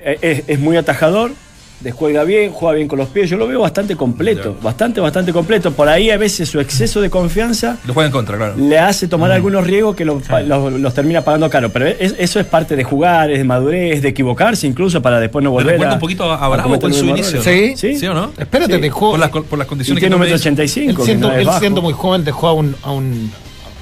[0.00, 1.32] eh, es, es muy atajador,
[1.80, 3.28] descuelga bien, juega bien con los pies.
[3.30, 5.72] Yo lo veo bastante completo, bastante, bastante completo.
[5.72, 8.54] Por ahí a veces su exceso de confianza Lo juega en contra, claro.
[8.56, 11.70] le hace tomar algunos riesgos que los, los- los termina pagando caro.
[11.70, 15.42] Pero es- eso es parte de jugar, es de madurez, de equivocarse incluso para después
[15.42, 15.94] no volver recuerda a.
[15.94, 17.40] un poquito a, a Bravo en su inicio.
[17.40, 17.80] errores.
[17.80, 17.96] Sí.
[17.98, 18.32] ¿Sí o no?
[18.38, 18.80] Espérate, Sí.
[18.80, 19.10] dejó.
[19.12, 20.40] Por las, por las Y condiciones tiene que un tú metro me dices.
[20.42, 22.90] ochenta y él cinco, que siendo, no él siendo muy joven dejó a un, a
[22.92, 23.30] un,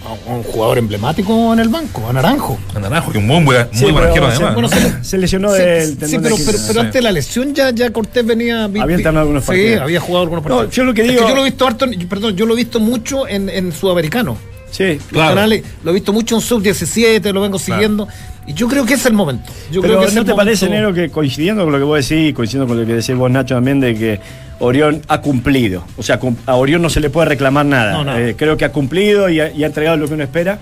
[0.09, 2.59] a un jugador emblemático en el banco, a Naranjo.
[2.75, 4.55] A Naranjo, que un buen, muy Sí, buen pero arquero además.
[4.55, 7.13] bueno, se- Se lesionó Sí, del sí, tendón pero, de pero, pero antes de la
[7.13, 8.67] lesión ya, ya Cortés venía.
[8.69, 9.83] vi- Había entrado en algunos Sí, partidos.
[9.83, 10.75] había jugado algunos No, partidos.
[10.75, 12.81] yo lo que Es digo- yo lo he visto harto, perdón, yo lo he visto
[12.81, 14.37] mucho en, en Sudamericano.
[14.71, 15.35] Sí, Claro.
[15.35, 18.07] Canales, lo he visto mucho en Sub-17, lo vengo siguiendo.
[18.55, 19.53] Yo creo que es el momento.
[19.71, 22.35] Yo Pero creo que ¿no te parece, Nero, que coincidiendo con lo que vos decís,
[22.35, 24.21] coincidiendo con lo que decís vos, Nacho, también, de que
[24.61, 25.85] Orión ha cumplido?
[25.97, 28.03] O sea, a Orión no se le puede reclamar nada.
[28.03, 28.17] No.
[28.19, 30.59] Eh, creo que ha cumplido y ha, y ha entregado lo que uno espera.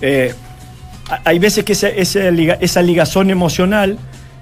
[0.00, 0.32] Eh,
[1.10, 3.98] ha- hay veces que ese- ese liga- esa ligazón emocional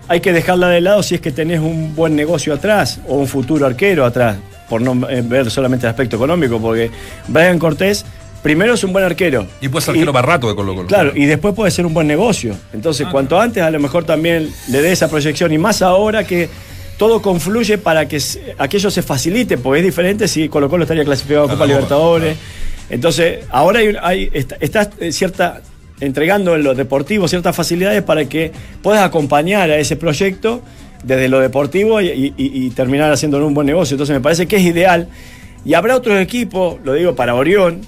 [0.09, 3.27] hay que dejarla de lado si es que tenés un buen negocio atrás o un
[3.29, 4.37] futuro arquero atrás,
[4.69, 6.91] por no eh, ver solamente el aspecto económico, porque
[7.29, 8.05] Brian Cortés
[8.43, 9.47] primero es un buen arquero.
[9.61, 10.87] Y puede ser arquero para rato de Colo Colo.
[10.89, 12.55] Claro, y después puede ser un buen negocio.
[12.73, 13.11] Entonces, Ah.
[13.13, 16.49] cuanto antes a lo mejor también le dé esa proyección y más ahora que
[16.99, 18.19] todo confluye para que
[18.59, 22.37] aquello se facilite, porque es diferente si Colo Colo estaría clasificado a Copa Libertadores.
[22.91, 25.63] Entonces, ahora hay, hay- está, está, cierta
[26.01, 28.51] entregando en lo deportivo ciertas facilidades para que
[28.83, 30.63] puedas acompañar a ese proyecto
[31.05, 33.95] desde lo deportivo y- y terminar haciéndolo un buen negocio.
[33.95, 35.09] Entonces me parece que es ideal.
[35.65, 37.81] Y habrá otros equipos, lo digo para Orión,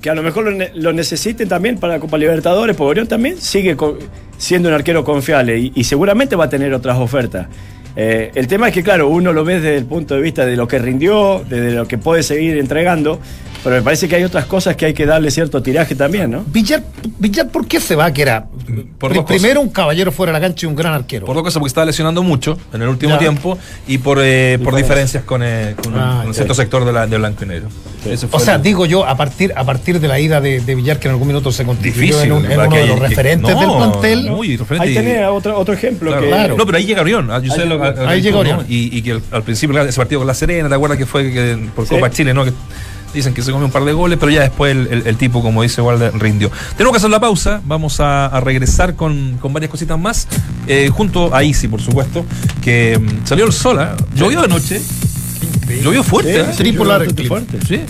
[0.00, 3.06] que a lo mejor lo, ne- lo necesiten también para la Copa Libertadores, porque Orión
[3.06, 3.76] también sigue
[4.38, 7.46] siendo un arquero confiable y, y seguramente va a tener otras ofertas.
[7.96, 10.56] Eh, el tema es que, claro, uno lo ve desde el punto de vista de
[10.56, 13.18] lo que rindió, desde lo que puede seguir entregando,
[13.62, 16.44] pero me parece que hay otras cosas que hay que darle cierto tiraje también, ¿no?
[16.46, 16.82] Villar,
[17.18, 18.10] Villar, ¿por qué se va?
[18.12, 18.46] Que era
[18.98, 19.24] Por cosas.
[19.26, 21.26] primero un caballero fuera de la cancha y un gran arquero.
[21.26, 23.18] Por dos cosas, porque estaba lesionando mucho en el último Ya.
[23.18, 25.24] tiempo y por, eh, por Diferencias.
[25.24, 27.68] con, eh, con Ah, un cierto sector de, la, de blanco y negro.
[28.02, 30.74] Fue o sea, el- digo yo, a partir, a partir de la ida de, de
[30.74, 32.24] Villar, que en algún minuto se constituyó difícil.
[32.26, 34.30] en, un- en uno Que de los que- referentes no, del plantel.
[34.30, 34.86] Muy referente.
[34.88, 36.22] Ahí y- tenés otro, otro ejemplo Claro.
[36.22, 36.28] que...
[36.28, 36.56] Claro.
[36.56, 37.30] No, pero ahí llega Orión.
[37.30, 38.38] ah, Ahí lo- llega-.
[38.38, 38.64] Orión.
[38.70, 41.04] Y, y que al, al principio claro, ese partido con la Serena, ¿te acuerdas que
[41.04, 41.94] fue que por Sí.
[41.94, 42.44] Copa Chile, ¿no?
[42.44, 42.52] Que
[43.14, 45.42] dicen que se comió un par de goles, pero ya después el, el- el tipo,
[45.42, 46.50] como dice Walder, rindió.
[46.76, 47.60] Tenemos que hacer la pausa.
[47.64, 50.28] Vamos a, a regresar con, con varias cositas más.
[50.66, 52.24] eh, junto a Isi, por supuesto,
[52.62, 53.78] que mm, salió el sol.
[53.80, 53.96] ¿ah?
[54.14, 54.80] Llovió anoche.
[55.82, 56.32] Llovió fuerte.
[56.52, 56.62] Sí,
[57.14, 57.28] clima.
[57.28, 57.58] fuerte.
[57.66, 57.80] Sí.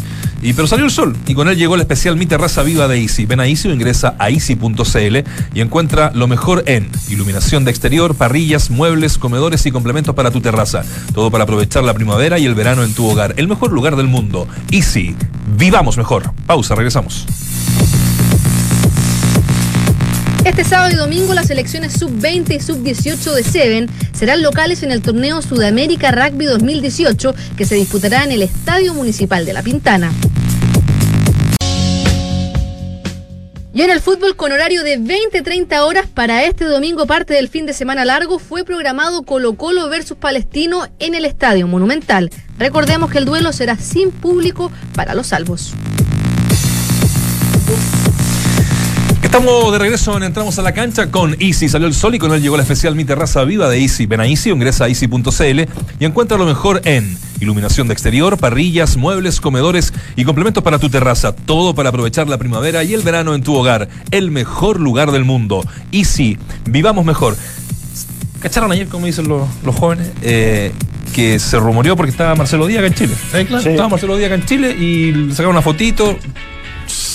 [0.43, 3.01] Y, pero salió el sol y con él llegó el especial Mi Terraza Viva de
[3.01, 3.27] Easy.
[3.27, 5.17] Ven a Easy o ingresa a easy.cl
[5.55, 10.41] y encuentra lo mejor en iluminación de exterior, parrillas, muebles, comedores y complementos para tu
[10.41, 10.83] terraza.
[11.15, 13.35] Todo para aprovechar la primavera y el verano en tu hogar.
[13.37, 14.49] El mejor lugar del mundo.
[14.71, 15.15] Easy.
[15.57, 16.33] Vivamos mejor.
[16.47, 17.27] Pausa, regresamos.
[20.51, 25.01] Este sábado y domingo las selecciones sub-20 y sub-18 de Seven serán locales en el
[25.01, 30.13] torneo Sudamérica Rugby 2018 que se disputará en el Estadio Municipal de La Pintana.
[33.73, 37.65] Y en el fútbol con horario de 20-30 horas para este domingo, parte del fin
[37.65, 42.29] de semana largo, fue programado Colo Colo versus Palestino en el Estadio Monumental.
[42.59, 45.75] Recordemos que el duelo será sin público para los salvos.
[49.33, 51.69] Estamos de regreso en Entramos a la Cancha con Easy.
[51.69, 54.07] Salió el sol y con él llegó la especial Mi Terraza Viva de Easy.
[54.07, 55.61] Ven a Easy ingresa a easy.cl
[56.01, 60.91] y encuentra lo mejor en iluminación de exterior, parrillas, muebles, comedores y complementos para tu
[60.91, 61.31] terraza.
[61.33, 63.89] Todo para aprovechar la primavera y el verano en tu hogar.
[64.11, 65.65] El mejor lugar del mundo.
[65.93, 66.37] Easy.
[66.65, 67.37] Vivamos mejor.
[68.41, 70.11] ¿Cacharon ayer, como dicen los, los jóvenes?
[70.23, 70.73] Eh,
[71.15, 73.15] que se rumoreó porque estaba Marcelo Díaz acá en Chile.
[73.47, 73.63] Claro.
[73.63, 73.69] Sí.
[73.69, 76.19] Estaba Marcelo Díaz acá en Chile y sacaron una fotito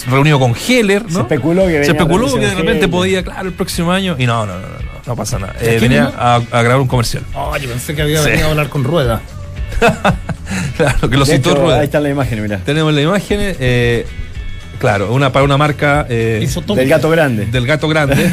[0.08, 1.10] reunido con Heller, ¿no?
[1.10, 2.90] Se especuló que Se especuló que de repente Heller.
[2.90, 4.16] podía, claro, el próximo año.
[4.18, 5.54] Y no, no, no, no, no, no pasa nada.
[5.62, 7.24] Eh, venía a, a grabar un comercial.
[7.34, 8.30] Oh, yo pensé que había Sí.
[8.30, 9.22] venido a hablar con Rueda.
[10.78, 11.80] claro, que lo citó Rueda.
[11.80, 12.58] ahí está la imagen, mirá.
[12.60, 14.06] Tenemos la imagen, eh,
[14.80, 16.48] claro, una para una marca eh.
[16.76, 17.46] Del gato grande.
[17.48, 18.30] del gato grande.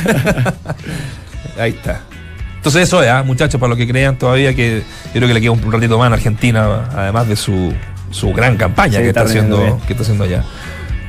[1.58, 2.00] Ahí está.
[2.56, 3.22] Entonces eso es, ¿ah?
[3.24, 6.06] muchachos, para los que crean todavía que yo creo que le queda un ratito más
[6.06, 7.72] en Argentina, además de su,
[8.10, 9.80] su gran campaña Sí, que, está haciendo, bien.
[9.80, 10.44] que está haciendo allá.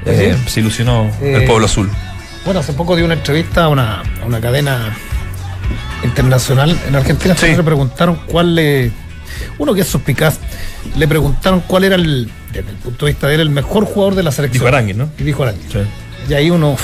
[0.05, 1.89] Eh, se ilusionó Eh, el pueblo azul.
[2.45, 4.95] Bueno, hace poco dio una entrevista a una, a una cadena
[6.03, 7.35] internacional en Argentina.
[7.37, 7.47] Sí.
[7.55, 8.91] Le preguntaron cuál le.
[9.57, 10.39] Uno que es suspicaz,
[10.95, 14.15] le preguntaron cuál era el, desde el punto de vista de él, el mejor jugador
[14.15, 14.61] de la selección.
[14.61, 15.09] Dijo Arangui, ¿no?
[15.17, 15.63] Y dijo Arangui.
[15.71, 15.79] Sí.
[16.29, 16.75] Y ahí uno,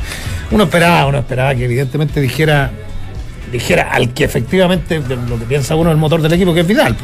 [0.50, 2.70] uno esperaba, uno esperaba que evidentemente dijera,
[3.50, 6.96] dijera al que efectivamente lo que piensa uno el motor del equipo, que es Vidal.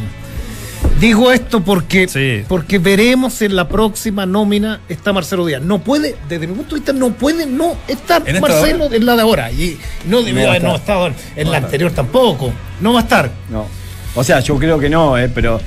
[1.00, 2.44] Digo esto porque, Sí.
[2.48, 5.60] porque veremos en la próxima nómina está Marcelo Díaz.
[5.60, 9.04] No puede, desde mi punto de vista, no puede no estar ¿En esta Marcelo en
[9.04, 9.50] la de ahora.
[9.50, 10.80] Y no debió No va a haber no estar.
[10.80, 12.52] estado en, en la anterior tampoco.
[12.80, 13.30] No va a estar.
[13.50, 13.66] No.
[14.14, 15.60] O sea, yo creo que no, eh, pero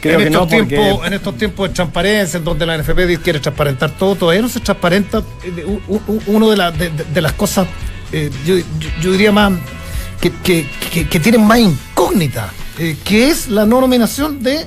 [0.00, 2.78] creo en, que no estos porque tiempos, en estos tiempos de transparencia, en donde la
[2.78, 5.78] NFP quiere transparentar todo, todavía no se transparenta eh,
[6.26, 7.66] uno de, la- de- de- de las cosas,
[8.10, 8.64] eh, yo, yo-
[9.02, 9.52] yo diría más,
[10.20, 14.66] que, que, que- que tienen más incógnita, eh, que es la no nominación de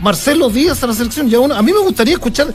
[0.00, 1.28] Marcelo Díaz a la selección.
[1.28, 2.48] Ya uno, a mí me gustaría escuchar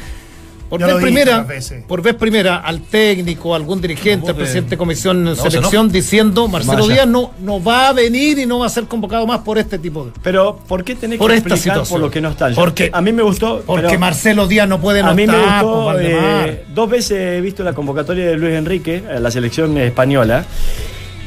[0.69, 1.45] por vez primera,
[1.85, 5.91] por vez primera al técnico, a algún dirigente, al de- presidente de comisión se selección
[5.91, 6.93] diciendo Marcelo Vaya.
[6.93, 9.77] Díaz no, no va a venir y no va a ser convocado más por este
[9.79, 11.93] tipo de pero ¿por qué tenés Por que esta explicar situación.
[11.99, 12.51] por lo que no están?
[12.51, 15.27] Yo- Porque- a mí me gustó Porque pero Marcelo Díaz no puede no a mí
[15.27, 19.29] me gustó pues, eh, dos veces he visto la convocatoria de Luis Enrique a la
[19.29, 20.45] selección española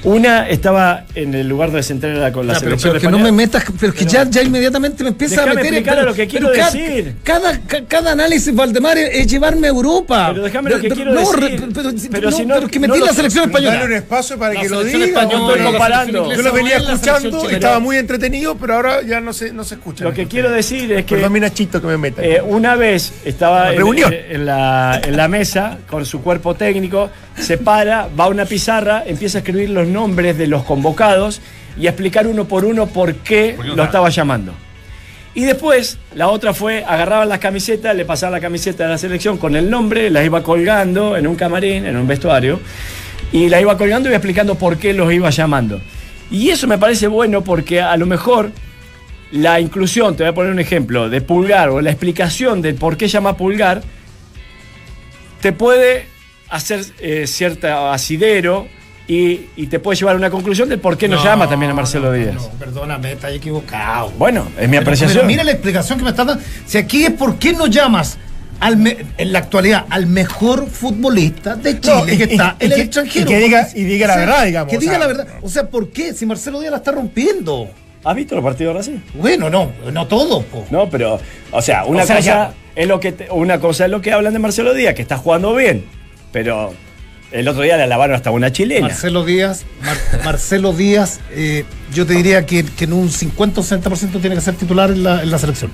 [0.04, 3.06] Una estaba en el lugar donde se entrena con la Ya, pero, selección pero que
[3.08, 3.32] no española.
[3.32, 6.26] me metas, pero que ya, ya inmediatamente me empieza a meter explicar pero- lo que
[6.28, 7.14] quiero pero decir.
[7.24, 10.28] Cada, ca- cada análisis, Valdemar, es, es llevarme a Europa.
[10.30, 11.34] Pero déjame lo que Pero- quiero no, decir.
[11.40, 11.72] pero,
[12.10, 13.96] Pero no, si no- pero que no metí lo- la selección Dale un española.
[13.96, 15.04] espacio para La que lo diga.
[15.06, 16.34] española, comparando.
[16.34, 20.04] Yo lo venía escuchando, estaba muy entretenido, pero ahora ya no se, no se escucha.
[20.04, 22.22] Lo que quiero decir es que Perdón, mi Nachito, que me meta.
[22.22, 23.98] eh, una vez estaba en, en-
[24.30, 29.38] en en la mesa con su cuerpo técnico, se para, va a una pizarra, empieza
[29.38, 31.40] a escribir los nombres de los convocados
[31.78, 34.52] y a explicar uno por uno por qué ¿Por qué no lo estaba llamando.
[35.34, 39.36] Y después, la otra fue, agarraban las camisetas, le pasaban la camiseta de la selección
[39.36, 42.60] con el nombre, las iba colgando en un camarín, en un vestuario,
[43.32, 45.80] y la iba colgando y iba explicando por qué los iba llamando.
[46.30, 48.52] Y eso me parece bueno porque a lo mejor
[49.32, 52.96] la inclusión, te voy a poner un ejemplo, de pulgar o la explicación de por
[52.96, 53.82] qué llama pulgar,
[55.40, 56.06] te puede
[56.48, 58.68] hacer eh, cierto asidero
[59.06, 61.74] y, y te puede llevar a una conclusión de por qué no, llama también a
[61.74, 62.34] Marcelo no, Díaz.
[62.34, 64.10] No, perdóname, estás equivocado.
[64.18, 65.18] Bueno, es mi apreciación.
[65.18, 66.42] pero mira la explicación que me estás dando.
[66.66, 68.16] Si aquí es por qué no llamas
[68.60, 72.70] al me- en la actualidad al mejor futbolista de Chile No, y- que está en
[72.70, 73.24] el que- extranjero.
[73.24, 75.26] y que diga- y diga la verdad, digamos, Que o diga sea, la verdad.
[75.42, 76.14] O sea, ¿por qué?
[76.14, 77.68] Si Marcelo Díaz la está rompiendo.
[78.04, 79.02] ¿Has visto los partidos de Brasil?
[79.14, 80.42] Bueno, no, no todo.
[80.42, 80.66] po.
[80.70, 81.18] No, pero,
[81.50, 84.00] o sea, una O sea, cosa ya- es lo que te- una cosa es lo
[84.00, 85.84] que hablan de Marcelo Díaz, que está jugando bien,
[86.30, 86.72] pero
[87.34, 88.86] el otro día le alabaron hasta una chilena.
[88.88, 93.64] Marcelo Díaz, Mar- Marcelo Díaz, eh, yo te diría que, que en un 50 o
[93.64, 95.70] 60% tiene que ser titular en la, en la selección.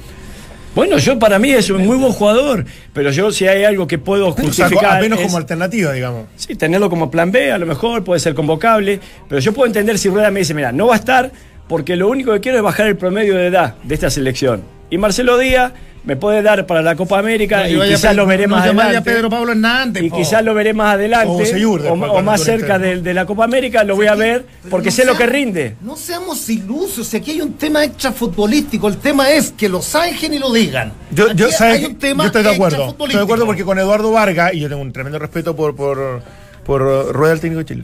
[0.74, 3.98] Bueno, yo para mí es un muy buen jugador, pero yo si hay algo que
[3.98, 6.26] puedo O sea, justificar al menos es- como alternativa, digamos.
[6.36, 9.98] Sí, tenerlo como plan B, a lo mejor puede ser convocable, pero yo puedo entender
[9.98, 11.32] si Rueda me dice, mira, no va a estar
[11.68, 14.62] porque lo único que quiero es bajar el promedio de edad de esta selección.
[14.90, 15.72] Y Marcelo Díaz
[16.03, 18.96] me puede dar para la Copa América y No quizás lo veré no más adelante.
[18.96, 20.03] a Pedro Pablo Hernández.
[20.03, 20.16] y po.
[20.16, 23.96] quizás lo veré más adelante O después, más cerca de, de la Copa América lo
[23.96, 25.76] voy a ver porque no sé lo que rinde.
[25.82, 29.82] No seamos ilusos, si aquí hay un tema extra futbolístico, el tema es que lo
[29.82, 30.92] zanjen y lo digan.
[31.11, 31.86] Yo, yo, Aquí ¿sabes hay qué?
[31.88, 32.88] un tema yo estoy de acuerdo.
[32.88, 36.22] Estoy de acuerdo porque con Eduardo Vargas, y yo tengo un tremendo respeto por, por,
[36.64, 37.82] por Rueda, el técnico de Chile,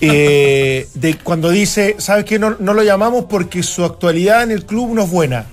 [0.00, 2.38] eh, de cuando dice, ¿sabes qué?
[2.38, 5.44] No, no lo llamamos porque su actualidad en el club no es buena.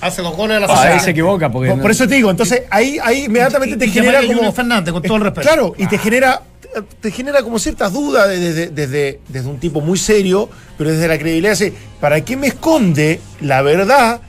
[0.00, 0.94] Hace dos goles a la Ah, sociedad.
[0.94, 3.78] ahí se equivoca porque Por, no- por eso te digo, entonces ahí, ahí inmediatamente Y-
[3.78, 4.34] te y genera como.
[4.34, 5.46] Junior Fernández, con todo el respeto.
[5.48, 6.42] Claro, y te genera
[7.00, 11.08] te genera como ciertas dudas desde, desde, desde- desde un tipo muy serio, pero desde
[11.08, 11.52] la credibilidad.
[11.52, 14.20] dice, ¿Para qué me esconde la verdad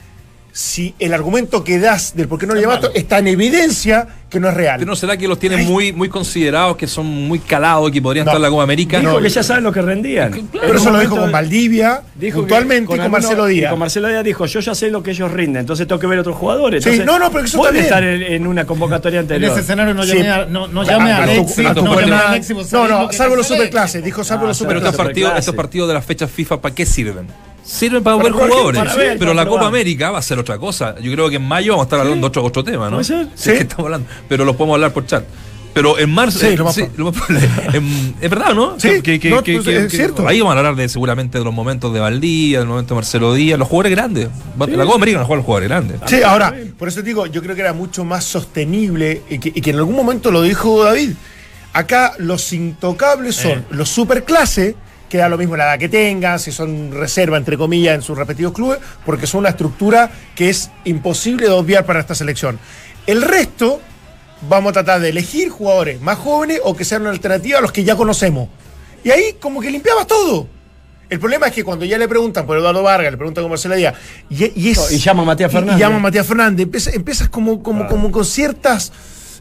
[0.58, 4.39] si el argumento que das del por qué no lo llamaste está en evidencia que
[4.39, 4.84] no es real?
[4.88, 8.32] ¿No será que los tienen muy, muy considerados, que son muy calados, que podrían No.
[8.32, 8.99] estar en la Copa América?
[8.99, 10.49] Dijo No, que ya saben lo que rendían.
[10.51, 13.70] pero eso lo dijo con Valdivia, Dijo que puntualmente, y con algunos- Marcelo y Díaz.
[13.70, 16.18] con Marcelo Díaz dijo, yo ya sé lo que ellos rinden, entonces tengo que ver
[16.18, 16.84] otros jugadores.
[16.84, 17.76] Sí, no, no, pero eso bien.
[17.84, 19.51] estar en, en una convocatoria En anterior.
[19.51, 20.18] ese escenario no Sí.
[20.18, 22.20] llame a, no, no Ah, llame a a tu no llame cuenta.
[22.20, 22.55] a Alexis.
[22.55, 25.22] vos No, salvo los superclases, dijo salvo Ah, los Pero Pero estos superclase.
[25.24, 27.28] partidos, estos partidos de las fechas FIFA, ¿para qué sirven?
[27.68, 28.80] Sirven para, ver probar- jugadores.
[28.82, 29.68] para ver, pero la Copa.
[29.68, 30.95] América va a ser otra cosa.
[31.01, 32.97] Yo creo que en mayo vamos a estar hablando de otro, otro tema, ¿no?
[32.97, 33.28] Puede ser.
[33.36, 34.07] Sí, que estamos hablando.
[34.30, 35.24] Pero lo podemos hablar por chat.
[35.74, 36.39] Pero en marzo.
[36.39, 37.49] Sí, eh, lo más lo más probable.
[37.74, 38.80] En- es verdad, ¿no?
[38.80, 40.28] Sí, Que- que- no, que- pues, que- es que- cierto.
[40.28, 43.34] Ahí vamos a hablar de, seguramente de los momentos de Valdía, del momento de Marcelo
[43.36, 44.30] Díaz, los jugadores grandes.
[44.57, 45.99] La Copa América van a jugar los jugadores grandes.
[46.07, 49.49] Sí, ahora, por eso te digo, yo creo que era mucho más sostenible y que,
[49.53, 51.11] y que en algún momento lo dijo David.
[51.74, 54.76] Acá los intocables son los superclase,
[55.10, 58.18] que da lo mismo la edad que tengan, si son reserva, entre comillas, en sus
[58.18, 62.60] respectivos clubes, porque son una estructura que es imposible de obviar para esta selección.
[63.05, 63.80] El resto,
[64.49, 67.72] vamos a tratar de elegir jugadores más jóvenes o que sean una alternativa a los
[67.72, 68.49] que ya conocemos.
[69.03, 70.47] Y ahí como que limpiabas todo.
[71.10, 73.76] El problema es que cuando ya le preguntan por Eduardo Vargas, le preguntan por Marcelo
[73.76, 73.95] Díaz,
[74.30, 75.78] y, y es- Y llama a Matías Fernández.
[75.78, 76.64] Y, llama a Matías Fernández.
[76.66, 78.91] Empieza- empiezas como, como, como con ciertas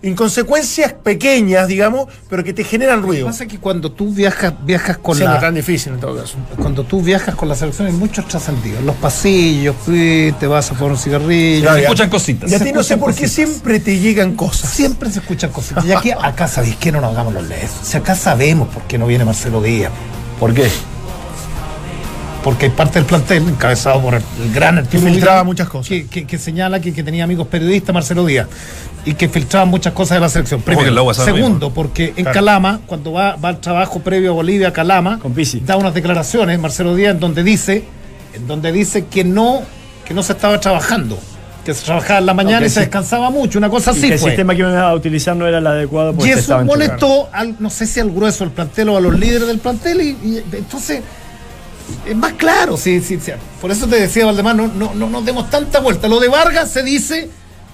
[0.06, 3.26] inconsecuencias pequeñas, digamos, pero que te generan Lo que ruido.
[3.26, 6.36] pasa es que cuando tú viajas, viajas con Siendo la, tan difícil en todo caso.
[6.56, 8.82] cuando tú viajas con la selección hay muchos trascendidos.
[8.84, 11.72] Los pasillos, te vas a poner un cigarrillo.
[11.74, 12.50] Se escuchan cositas.
[12.50, 14.70] Y a ti no sé por qué siempre te llegan cosas.
[14.70, 15.84] Siempre se escuchan cositas.
[15.84, 17.70] Y aquí, acá sabéis que no nos hagamos los lees.
[17.82, 19.92] Si acá sabemos por qué no viene Marcelo Díaz.
[20.38, 20.70] ¿Por qué?
[22.46, 24.22] Porque hay parte del plantel, encabezado por el,
[24.54, 25.88] gran Arturo filtraba Vidal, muchas cosas.
[25.88, 28.46] Que, que- que señala que, que tenía amigos periodistas, Marcelo Díaz,
[29.04, 30.60] y que filtraban muchas cosas de la selección.
[30.60, 31.12] que Primero.
[31.12, 32.32] Segundo, porque en Claro.
[32.32, 35.34] Calama, cuando va, va al trabajo previo a Bolivia, Calama, Con
[35.64, 37.82] da unas declaraciones, Marcelo Díaz, en donde dice,
[38.32, 39.62] en donde dice que no,
[40.04, 41.18] que no se estaba trabajando,
[41.64, 42.80] que se trabajaba en la mañana que y se sí.
[42.82, 44.30] descansaba mucho, una cosa Y así que el fue.
[44.30, 47.70] sistema que iban a utilizar no era el adecuado porque Y eso molestó, al, no
[47.70, 51.00] sé si al grueso del plantel o a los líderes del plantel, y, y entonces
[52.06, 52.76] es más claro.
[52.76, 53.32] Sí, sí, sí.
[53.60, 56.08] Por eso te decía, Valdemar, no, no, no nos demos tanta vuelta.
[56.08, 57.28] Lo de Vargas se dice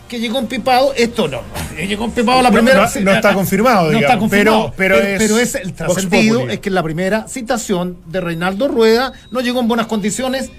[0.09, 1.41] que llegó empipado, esto no.
[1.77, 2.91] Llegó empipado la No, primera.
[2.95, 4.75] no- no está confirmado, No digamos, está confirmado.
[4.77, 9.13] pero- pero es es el trascendido es que en la primera citación de Reinaldo Rueda
[9.31, 10.51] no llegó en buenas condiciones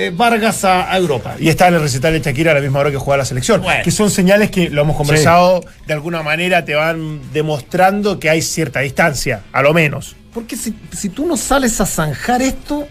[0.00, 1.34] eh, Vargas a, a Europa.
[1.40, 3.62] Y está en el recital de Shakira a la misma hora que juega la selección.
[3.62, 3.82] Bueno.
[3.82, 8.40] Que son señales que, lo hemos conversado, de alguna manera te van demostrando que hay
[8.42, 10.14] cierta distancia, a lo menos.
[10.32, 12.86] Porque si, si tú no sales a zanjar esto,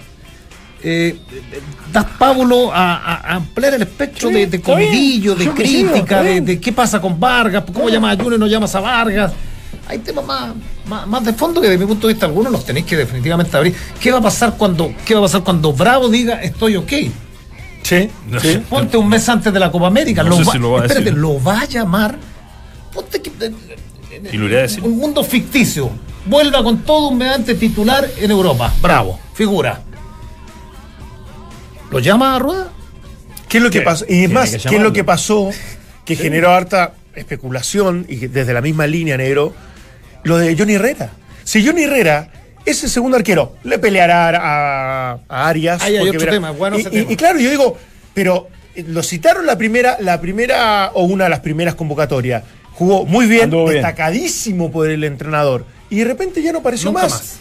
[0.83, 1.17] eh,
[1.91, 4.89] das pábulo a, a- a ampliar el espectro Sí, de, de está bien.
[4.89, 8.73] comidillo, de crítica, de, qué pasa con Vargas, cómo llamas a Junior y no llamas
[8.75, 9.33] a Vargas.
[9.89, 10.53] Hay temas más,
[10.87, 13.55] más, más de fondo que desde mi punto de vista algunos los tenéis que definitivamente
[13.55, 13.73] abrir.
[13.99, 16.91] ¿Qué va a pasar cuando, qué va a pasar cuando Bravo diga estoy ok?
[17.83, 18.09] Sí.
[18.29, 18.53] No sí.
[18.53, 18.59] sé.
[18.59, 20.23] Ponte un mes antes de la Copa América.
[20.23, 21.17] No sé va, si lo va a espérate, decir.
[21.19, 22.17] lo va a llamar.
[22.93, 23.31] Ponte que,
[24.33, 24.83] Y lo iría a decir.
[24.83, 25.89] un mundo ficticio.
[26.25, 28.73] Vuelva con todo un mediante titular en Europa.
[28.81, 29.81] Bravo, figura.
[31.91, 32.67] ¿Lo llama a Rueda?
[33.47, 34.05] ¿Qué es lo que pasó?
[34.09, 35.51] Y es más, ¿qué es lo que pasó?
[36.05, 39.53] Que generó harta especulación y que desde la misma línea, negro,
[40.23, 41.11] lo de Johnny Herrera.
[41.43, 42.29] Si Johnny Herrera
[42.65, 45.81] es el segundo arquero, le peleará a, a Arias.
[45.81, 47.11] Ahí hay otro tema, bueno y, ese y- tema.
[47.11, 47.77] y claro, yo digo,
[48.13, 52.43] pero eh, lo citaron la primera, la primera o una de las primeras convocatorias.
[52.73, 53.75] Jugó muy bien, Anduvo bien.
[53.81, 55.65] destacadísimo por el entrenador.
[55.89, 57.11] Y de repente ya no apareció Nunca más.
[57.11, 57.39] más.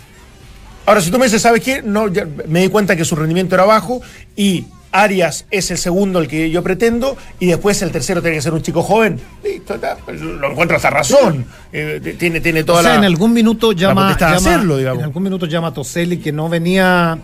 [0.86, 1.82] Ahora, si tú me dices, ¿sabes qué?
[1.82, 4.00] No, ya me di cuenta que su rendimiento era bajo
[4.36, 8.42] y Arias es el segundo, el que yo pretendo, y después el tercero tiene que
[8.42, 9.20] ser un chico joven.
[9.44, 11.44] Listo, está, lo encuentro hasta razón.
[11.72, 12.98] Eh, tiene, tiene toda o sea, la.
[12.98, 15.00] en algún minuto llama, llama- hacerlo, digamos.
[15.00, 17.18] en algún minuto llama a Toselli que no venía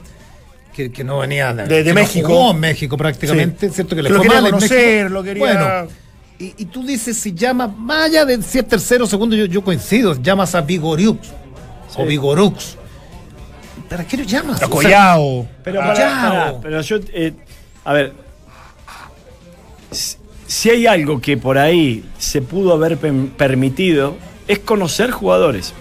[0.75, 2.29] que, que no venía De- de que no México.
[2.29, 3.75] jugó México prácticamente, Sí.
[3.77, 5.09] cierto que le lo fue quería mal conocer, México.
[5.15, 5.89] lo quería- Bueno,
[6.39, 9.63] y, y tú dices si llama, más allá de si es tercero, segundo, yo, yo
[9.63, 11.29] coincido, llamas a Vigoriux
[11.97, 12.77] o Vigorux.
[13.93, 14.61] ¿Para qué lo llamas?
[14.69, 15.17] O sea.
[15.63, 17.33] Pero, Ah, para- para, pero yo, eh,
[17.85, 18.13] a ver,
[20.47, 22.97] si- hay algo que por ahí se pudo haber
[23.37, 24.17] permitido,
[24.49, 25.75] es conocer jugadores.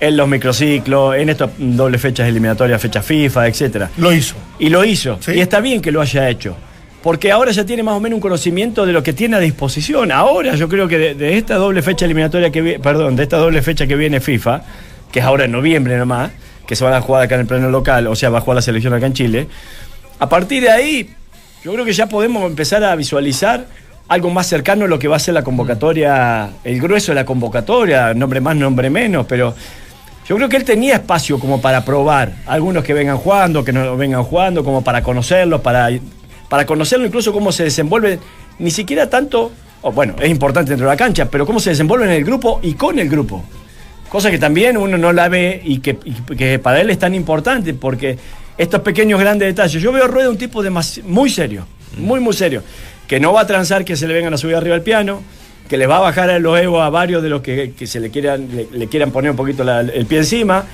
[0.00, 3.90] En los microciclos, en estas dobles fechas eliminatorias, fecha FIFA, etcétera.
[3.96, 4.36] Lo hizo.
[4.60, 5.18] Y lo hizo.
[5.20, 5.32] Sí.
[5.32, 6.56] Y está bien que lo haya hecho.
[7.02, 10.12] Porque ahora ya tiene más o menos un conocimiento de lo que tiene a disposición.
[10.12, 13.38] Ahora yo creo que de, de esta doble fecha eliminatoria que viene, perdón, de esta
[13.38, 14.62] doble fecha que viene FIFA,
[15.10, 16.30] que es ahora en noviembre nomás,
[16.68, 18.56] que se van a jugar acá en el plano local, o sea, va a jugar
[18.56, 19.48] la selección acá en Chile.
[20.18, 21.10] A partir de ahí,
[21.64, 23.64] yo creo que ya podemos empezar a visualizar
[24.06, 27.24] algo más cercano a lo que va a ser la convocatoria, el grueso de la
[27.24, 29.54] convocatoria, nombre más, nombre menos, pero
[30.28, 33.96] yo creo que él tenía espacio como para probar, algunos que vengan jugando, que no
[33.96, 35.88] vengan jugando, como para conocerlos, para,
[36.50, 38.18] para conocerlo incluso cómo se desenvuelve,
[38.58, 42.04] ni siquiera tanto, o bueno, es importante dentro de la cancha, pero cómo se desenvuelve
[42.04, 43.42] en el grupo y con el grupo.
[44.08, 47.14] Cosa que también uno no la ve y que, y que para él es tan
[47.14, 48.16] importante porque
[48.56, 49.82] estos pequeños grandes detalles.
[49.82, 51.66] Yo veo a Rueda un tipo demasi- muy serio,
[51.98, 52.62] muy, muy serio,
[53.06, 55.22] que no va a transar que se le vengan a subir arriba al piano,
[55.68, 58.00] que le va a bajar a los egos a varios de los que, que se
[58.00, 60.64] le quieran, le, le quieran poner un poquito la- el pie encima,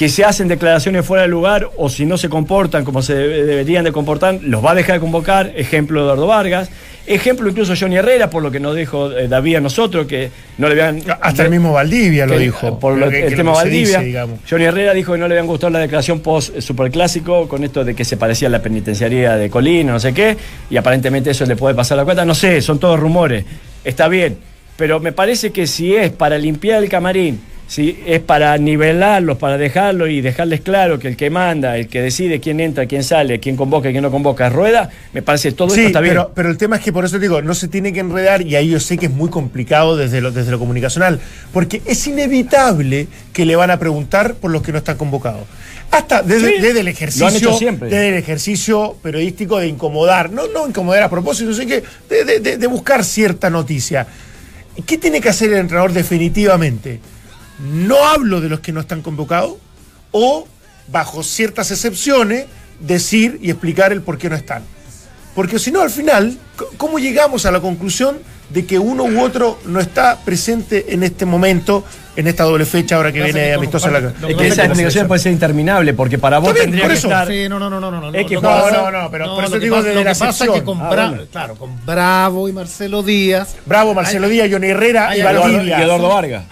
[0.00, 3.44] que se hacen declaraciones fuera de lugar o si no se comportan como se debe-
[3.44, 6.70] deberían de comportar, los va a dejar de convocar, ejemplo Eduardo Vargas,
[7.06, 10.68] ejemplo incluso Johnny Herrera, por lo que nos dijo eh, David a nosotros, que no
[10.70, 11.02] le habían...
[11.20, 12.78] Hasta el mismo Valdivia lo que- dijo.
[12.78, 14.00] Por lo- Que- el tema Valdivia.
[14.00, 14.24] dice.
[14.48, 17.84] Johnny Herrera dijo que no le habían gustado la declaración post eh, superclásico con esto
[17.84, 20.34] de que se parecía a la penitenciaría de Colina, no sé qué,
[20.70, 22.24] y aparentemente eso le puede pasar la cuenta.
[22.24, 23.44] No sé, son todos rumores.
[23.84, 24.38] Está bien,
[24.78, 27.38] pero me parece que si es para limpiar el camarín,
[27.70, 32.02] si es para nivelarlos, para dejarlo y dejarles claro que el que manda, el que
[32.02, 35.54] decide quién entra, quién sale, quién convoca y quién no convoca rueda, me parece que
[35.54, 36.14] todo Sí, esto está bien.
[36.14, 38.56] pero, pero el tema es que por eso digo, no se tiene que enredar y
[38.56, 41.20] ahí yo sé que es muy complicado desde lo, desde lo comunicacional,
[41.52, 45.44] porque es inevitable que le van a preguntar por los que no están convocados.
[45.92, 47.88] Hasta desde, Sí, desde el lo han ejercicio, hecho siempre.
[47.88, 51.84] desde el ejercicio periodístico de incomodar, no, no incomodar a propósito, sino que
[52.40, 54.08] de- de buscar cierta noticia.
[54.84, 56.98] ¿Qué tiene que hacer el entrenador definitivamente?
[57.62, 59.54] No hablo de los que no están convocados
[60.12, 60.46] o,
[60.88, 62.46] bajo ciertas excepciones,
[62.80, 64.62] decir y explicar el por qué no están.
[65.34, 66.36] Porque si no, al final,
[66.76, 71.24] ¿cómo llegamos a la conclusión de que uno u otro no está presente en este
[71.24, 71.84] momento,
[72.16, 73.98] en esta doble fecha ahora que viene amistosa la
[74.28, 76.98] Es que esa explicación puede ser interminable, porque para vos Está bien, tendría por que
[76.98, 77.06] eso.
[77.08, 77.28] estar...
[77.28, 78.00] Sí, no, no, no, no, no.
[78.10, 80.12] no, Es que lo no, pasa- no, no, pero por eso digo de lo la
[80.14, 83.54] que pasa que con, Ah, claro, con Bravo y Marcelo Díaz.
[83.66, 85.78] Bravo, Marcelo Hay- Díaz, Johnny Herrera hay y Valdivia.
[85.78, 86.44] y Eduardo Vargas.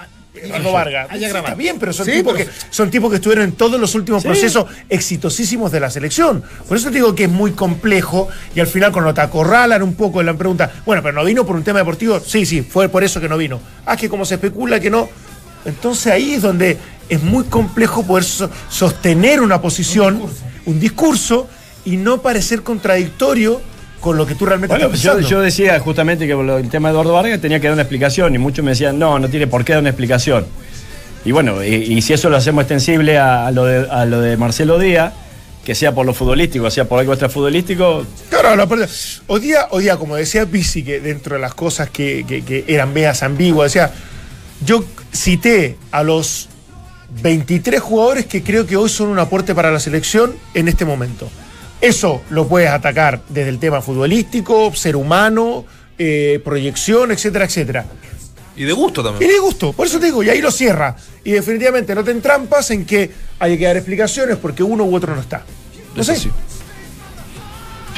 [0.45, 1.09] Eduardo Vargas.
[1.11, 1.39] Agravante.
[1.39, 3.95] Está bien, pero son, Sí, tipos pero- que, son tipos que estuvieron en todos los
[3.95, 6.43] últimos procesos exitosísimos de la selección.
[6.67, 9.95] Por eso te digo que es muy complejo y al final cuando te acorralan un
[9.95, 12.89] poco en la pregunta, bueno, pero no vino por un tema deportivo, sí, sí, fue
[12.89, 13.61] por eso que no vino.
[13.87, 15.09] Ah, que como se especula que no.
[15.65, 16.77] Entonces ahí es donde
[17.09, 20.23] es muy complejo poder so- sostener una posición,
[20.67, 21.49] un discurso,
[21.85, 23.61] y no parecer contradictorio
[24.01, 25.29] con lo que tú realmente Bueno, estás yo, pensando.
[25.31, 28.39] yo decía justamente que el tema de Eduardo Vargas tenía que dar una explicación y
[28.39, 30.47] muchos me decían, no, no tiene por qué dar una explicación.
[31.25, 34.21] Y bueno, y, y si eso lo hacemos extensible a, a lo de, a lo
[34.21, 35.13] de Marcelo Díaz,
[35.65, 38.67] que sea por lo futbolístico, sea por algo extrafutbolístico, Claro,
[39.27, 42.65] hoy día, hoy día, como decía Pisi, que dentro de las cosas que, que- que
[42.69, 43.91] eran veas ambiguas, decía,
[44.65, 46.49] yo cité a los
[47.23, 51.29] 23 jugadores que creo que hoy son un aporte para la selección en este momento.
[51.81, 55.65] Eso lo puedes atacar desde el tema futbolístico, ser humano,
[55.99, 57.85] eh, proyección, etcétera, etcétera.
[58.57, 59.31] Y de gusto Y también.
[59.31, 60.97] de gusto, por eso te digo, y ahí lo cierra.
[61.23, 65.15] Y definitivamente no te entrampas en que hay que dar explicaciones porque uno u otro
[65.15, 65.43] no está.
[65.95, 66.21] No Eso sé.
[66.21, 66.31] sí.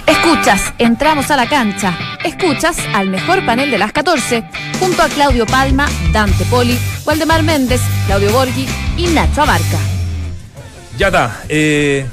[0.07, 1.97] Escuchas, entramos a la cancha.
[2.25, 4.45] Escuchas al mejor panel de las 14,
[4.79, 6.77] junto a Claudio Palma, Dante Poli,
[7.07, 8.67] Waldemar Méndez, Claudio Borghi
[8.97, 9.79] y Nacho Abarca.
[10.99, 11.43] Ya está.
[11.49, 12.05] eh,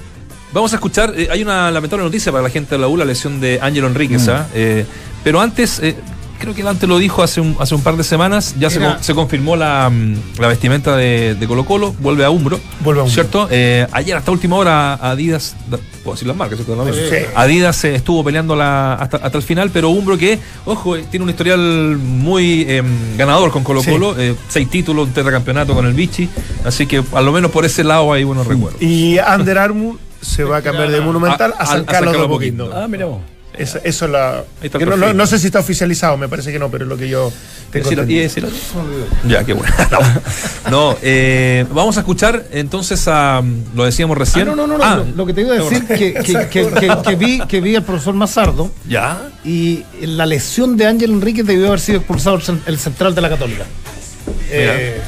[0.54, 1.14] vamos a escuchar.
[1.16, 3.88] eh, hay una lamentable noticia para la gente de la U, la lesión de Ángelo
[3.88, 4.28] Enríquez.
[4.30, 4.48] ¿ah?
[4.54, 4.86] Eh,
[5.24, 5.96] pero antes, eh,
[6.40, 8.56] creo que Dante lo dijo hace un, hace un par de semanas.
[8.60, 8.96] Ya se, Mira.
[8.96, 11.94] con- se confirmó la, mm, la vestimenta de, de Colo Colo.
[12.00, 12.60] Vuelve a Umbro.
[12.82, 13.14] Vuelve a Umbro.
[13.14, 13.48] ¿Cierto?
[13.52, 15.56] Eh, ayer, hasta última hora, Adidas.
[15.70, 16.86] da- Puedo decir las marcas, ¿cierto?
[16.94, 17.26] Sí.
[17.36, 21.24] Adidas eh, estuvo peleando la, hasta, hasta el final, pero Umbro que, ojo, eh, tiene
[21.26, 22.82] un historial muy eh,
[23.18, 24.16] ganador con Colo Colo.
[24.18, 26.30] eh, seis títulos, un tetracampeonato con el Vichy.
[26.64, 28.82] Así que, al lo menos por ese lado, hay buenos recuerdos.
[28.82, 32.24] Y Under Armour se va a cambiar de Monumental A- a, a- San Carlos de
[32.24, 32.72] Apoquindo.
[32.76, 33.22] Ah, mira vos.
[33.58, 34.44] Eso, eso es la.
[34.62, 35.18] No, no- perfil.
[35.18, 37.32] no sé si está oficializado, me parece que no, pero es lo que yo
[37.72, 38.50] tengo Sí, lo- entendido.
[39.26, 39.74] y Ya, qué bueno.
[40.70, 43.42] No, eh, vamos a escuchar entonces a.
[43.74, 44.46] Lo decíamos Ah, recién.
[44.46, 46.70] no, no, no, no, Ah, lo, lo que te iba a decir que, que, que,
[46.70, 49.30] que- que vi, que vi al profesor Mazardo Ya.
[49.44, 53.64] y la lesión de Ángel Enríquez debió haber sido expulsado el central de la Católica.
[54.52, 55.02] Eh,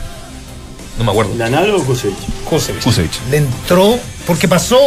[1.00, 1.34] No me acuerdo.
[1.36, 2.16] ¿Lanalo o Kusevich?
[2.46, 2.84] Kusevich.
[2.84, 3.20] Kusevich.
[3.32, 3.98] Le entró
[4.28, 4.78] porque pasó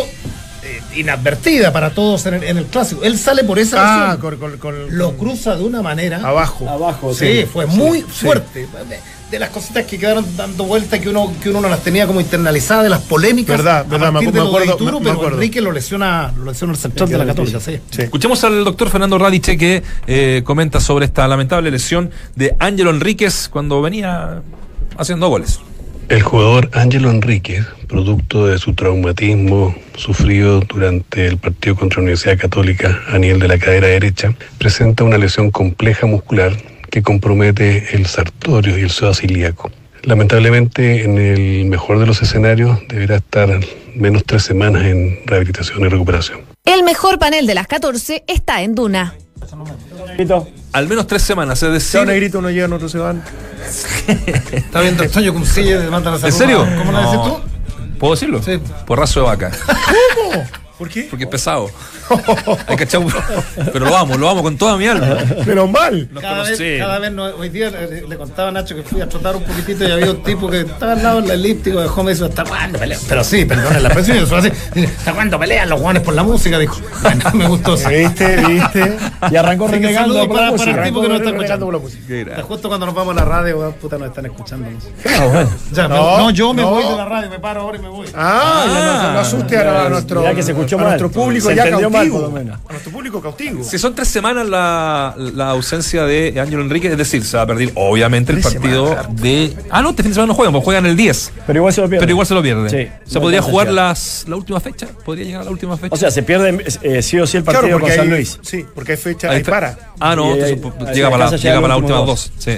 [0.63, 3.03] eh, inadvertida para todos en el, en el clásico.
[3.03, 6.19] Él sale por esa Ah, lesión, con, con- con- lo con- cruza de una manera.
[6.23, 6.69] abajo.
[6.69, 8.07] Abajo, Sí, fue muy sí.
[8.11, 8.61] fuerte.
[8.89, 9.01] De,
[9.31, 12.21] de las cositas que quedaron dando vuelta que uno, que uno no las tenía como
[12.21, 13.57] internalizadas, de las polémicas.
[13.57, 15.37] Verdad, verdad, me- acuerdo, me- me pero acuerdo.
[15.39, 17.81] Enrique lo lesiona, lo lesiona el central de la Católica, sí.
[17.91, 18.03] Sí.
[18.03, 23.49] Escuchemos al doctor Fernando Radiche que eh, comenta sobre esta lamentable lesión de Ángelo Enríquez
[23.49, 24.43] cuando venía
[24.99, 25.59] haciendo goles.
[26.13, 32.37] El jugador Ángelo Enríquez, producto de su traumatismo sufrido durante el partido contra la Universidad
[32.37, 36.53] Católica a nivel de la cadera derecha, presenta una lesión compleja muscular
[36.91, 39.71] que compromete el sartorio y el psoas ilíaco.
[40.03, 43.49] Lamentablemente, en el mejor de los escenarios, deberá estar
[43.95, 46.43] menos tres semanas en rehabilitación y recuperación.
[46.67, 49.15] El mejor panel de las 14 está en Duna.
[50.73, 52.01] Al menos tres semanas, es decir.
[52.01, 53.23] un negrito uno llega, otros se van.
[54.53, 56.33] Está viendo el sueño con silla de manda la salud.
[56.33, 56.67] ¿En serio?
[56.79, 57.11] ¿Cómo lo No.
[57.13, 57.99] decís tú?
[57.99, 58.43] ¿Puedo decirlo?
[58.43, 58.59] Sí.
[58.87, 59.51] Por raso de vaca.
[60.17, 60.45] ¿Cómo?
[60.83, 61.07] ¿Por qué?
[61.09, 61.71] Porque es pesado.
[62.67, 63.13] Hay que echar un-
[63.73, 65.17] Pero lo amo, lo amo con toda mi alma.
[65.47, 66.09] Menos mal.
[66.11, 66.79] Nos Cada vez, conocí.
[66.79, 69.45] cada vez no- hoy día le, le contaba a Nacho que fui a trotar un
[69.45, 72.27] poquitito y había un tipo que estaba al lado del elíptico de Home y dijo,
[72.27, 73.01] ¿hasta cuándo pelean?
[73.09, 74.51] Pero sí, perdón la expresión, yo así,
[74.99, 76.59] ¿hasta cuándo pelean los guanes por la música?
[76.59, 77.75] Dijo, bueno, me gustó.
[77.75, 77.89] eso.
[77.89, 78.37] ¿Viste?
[78.45, 78.97] ¿Viste?
[79.31, 81.67] y arrancó que renegando por la para, para el tipo que nos está escuchando.
[81.67, 82.43] por la música.
[82.43, 84.67] Justo cuando nos vamos a la radio, weón, puta, nos están escuchando.
[85.07, 85.51] Ah, bueno.
[85.73, 86.71] Ya, me- No, yo me no.
[86.71, 88.09] voy de la radio, me paro ahora y me voy.
[88.17, 90.99] Ah, ya no, no asuste a, a nuestro, Mirá que se escuchó a mal.
[91.01, 92.21] nuestro público Se ya entendió mal, cautivo.
[92.21, 92.61] por lo menos.
[92.69, 93.65] A nuestro público cautivo.
[93.65, 97.47] Si son tres semanas la, la ausencia de Ángelo Enrique, es decir, se va a
[97.47, 99.57] perder obviamente el partido semanas, de.
[99.71, 101.33] Ah, no, este fin de semana no juegan, porque juegan el 10.
[101.47, 102.01] Pero igual se lo pierde.
[102.01, 102.71] Pero igual se lo pierde.
[102.71, 104.87] Sí, ¿Se no podría jugar las, la última fecha?
[105.05, 105.95] ¿Podría llegar a la última fecha?
[105.95, 108.19] O sea, se pierde eh, sí o sí el Claro, partido porque con San hay,
[108.19, 108.39] Luis.
[108.43, 109.77] sí, porque hay fecha, hay para.
[110.01, 112.33] Ah, no, Y entonces llega para, llega para las últimas últimos dos.
[112.39, 112.53] Sí.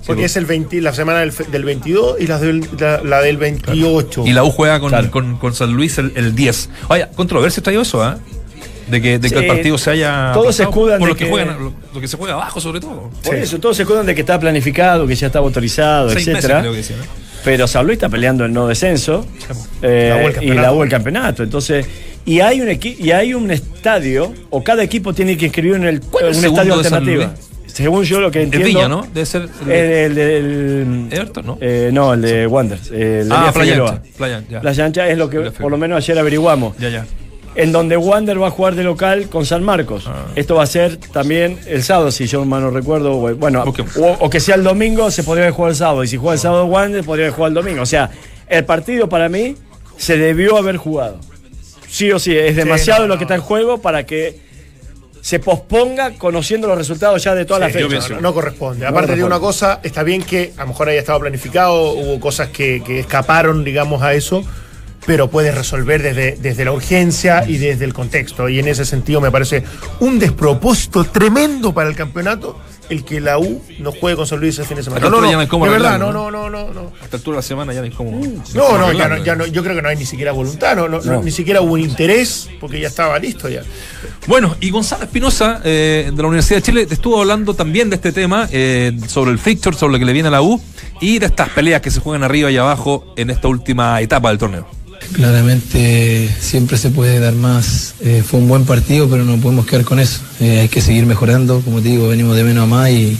[0.00, 3.02] Sí, Porque es el 20, la semana del, fe- del 22 y la del, la,
[3.02, 4.24] la del 28.
[4.26, 5.10] Y la U juega con, Claro.
[5.10, 6.70] con, con San Luis el, el 10.
[6.88, 8.18] Oye, controversia traído eso, ¿ah?
[8.88, 10.30] De que, de que Sí, el partido se haya.
[10.32, 12.58] todos se escudan Por de lo que, que- juegan, lo, lo que se juega abajo,
[12.60, 13.10] sobre todo.
[13.22, 13.40] Por Sí.
[13.42, 16.64] eso, todos se acuerdan de que estaba planificado, que ya estaba autorizado, etcétera.
[17.44, 19.26] Pero San Luis está peleando el no descenso
[19.82, 20.62] eh, La U el y campeonato.
[20.62, 21.42] la U el campeonato.
[21.42, 21.86] Entonces,
[22.24, 26.00] y hay un y hay un estadio, o cada equipo tiene que inscribir en el,
[26.00, 27.48] ¿Cuál es un el estadio segundo de San alternativo.
[27.78, 28.66] Según yo lo que entiendo.
[28.68, 29.06] Villa, ¿no?
[29.14, 29.48] Debe ser.
[29.66, 31.08] el- El, el.
[31.10, 31.58] Everton, ¿no?
[31.60, 32.90] eh, no, el de Wanderers.
[32.92, 33.74] eh, El ah, Playa.
[34.38, 34.60] Ancha.
[34.60, 36.76] Playa Ancha, es lo que por lo menos ayer averiguamos.
[36.78, 37.06] Ya, ya.
[37.54, 40.04] En donde Wander va a jugar de local con San Marcos.
[40.06, 40.26] Ah.
[40.36, 43.16] Esto va a ser también el sábado, si yo mal no recuerdo.
[43.36, 43.64] Bueno,
[43.96, 46.04] o, o que sea el domingo, se podría haber jugado el sábado.
[46.04, 47.82] Y si juega el sábado Wander, podría haber jugado el domingo.
[47.82, 48.10] O sea,
[48.48, 49.56] el partido para mí
[49.96, 51.18] se debió haber jugado.
[51.88, 54.38] Sí o sí, es demasiado no, lo que está en juego para que
[55.20, 58.10] se posponga conociendo los resultados ya de todas las Sí, fechas.
[58.10, 58.84] no, no, no corresponde.
[58.84, 62.20] No Aparte de una cosa, está bien que a lo mejor haya estado planificado, hubo
[62.20, 64.42] cosas que, que escaparon, digamos, a eso.
[65.06, 68.48] pero puede resolver desde, desde la urgencia y desde el contexto.
[68.48, 69.64] Y en ese sentido me parece
[70.00, 72.58] un despropósito tremendo para el campeonato
[72.88, 75.04] el que la U no juegue con San Luis el fin de semana.
[75.04, 76.92] A esta altura ya no cómo de verdad, no, no, no, no, no.
[77.00, 78.10] A esta altura de la semana ya no hay como.
[78.10, 80.88] No, no, ya no, ya no, yo creo que no hay ni siquiera voluntad, no,
[80.88, 83.62] no, no, ni siquiera hubo un interés, porque ya estaba listo ya.
[84.26, 87.96] Bueno, y Gonzalo Espinosa, eh, de la Universidad de Chile, te estuvo hablando también de
[87.96, 90.60] este tema, eh, sobre el fixture, sobre lo que le viene a la U
[91.00, 94.38] y de estas peleas que se juegan arriba y abajo en esta última etapa del
[94.38, 94.77] torneo.
[95.12, 97.94] Claramente siempre se puede dar más.
[98.00, 100.20] Eh, fue un buen partido, pero no podemos quedar con eso.
[100.40, 101.60] Eh, hay que seguir mejorando.
[101.60, 103.16] Como te digo, venimos de menos a más y,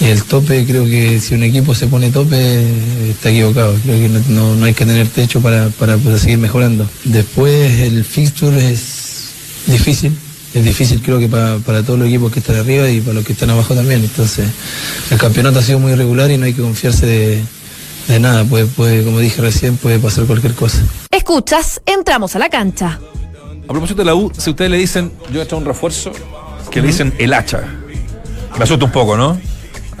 [0.00, 2.62] el tope, creo que si un equipo se pone tope,
[3.10, 3.74] está equivocado.
[3.82, 6.88] Creo que no, no- hay que tener techo para, para seguir mejorando.
[7.04, 8.80] Después el fixture es
[9.66, 10.12] difícil.
[10.54, 13.24] Es difícil creo que para, para todos los equipos que están arriba y para los
[13.26, 14.00] que están abajo también.
[14.00, 14.46] Entonces
[15.10, 17.42] el campeonato ha sido muy irregular y no hay que confiarse de,
[18.10, 18.44] de nada.
[18.44, 20.78] Puede, puede, como dije recién, puede pasar cualquier cosa.
[21.10, 22.98] Escuchas, entramos a la cancha.
[23.64, 26.12] A propósito de la U, si ustedes le dicen, yo he hecho un refuerzo,
[26.70, 27.62] que le dicen el hacha.
[28.58, 29.38] Me asusta un poco, ¿no?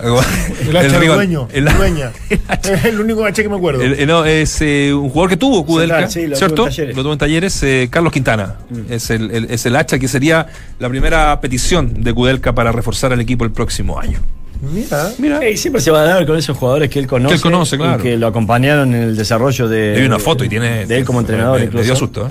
[0.00, 2.10] El hacha del rival- dueño, el- el dueña.
[2.30, 3.82] Es el único hacha que me acuerdo.
[3.82, 6.54] el- el- no, es eh, un jugador que tuvo Kudelka, sí, lo ¿cierto?
[6.54, 6.96] tuvo en Talleres.
[6.96, 8.56] Lo tuvo en talleres, eh, Carlos Quintana.
[8.88, 10.46] Es, el, el- es el hacha que sería
[10.78, 14.20] la primera petición de Kudelka para reforzar al equipo el próximo año.
[14.62, 15.10] Mira.
[15.18, 17.32] Mira, Eh, siempre se va a dar con esos jugadores que él conoce.
[17.34, 17.98] Que él conoce, claro.
[17.98, 19.96] Y que lo acompañaron en el desarrollo de.
[19.96, 20.86] hay una foto y tiene.
[20.86, 21.84] De él como entrenador, me, me incluso.
[21.84, 22.30] dio susto, ¿eh?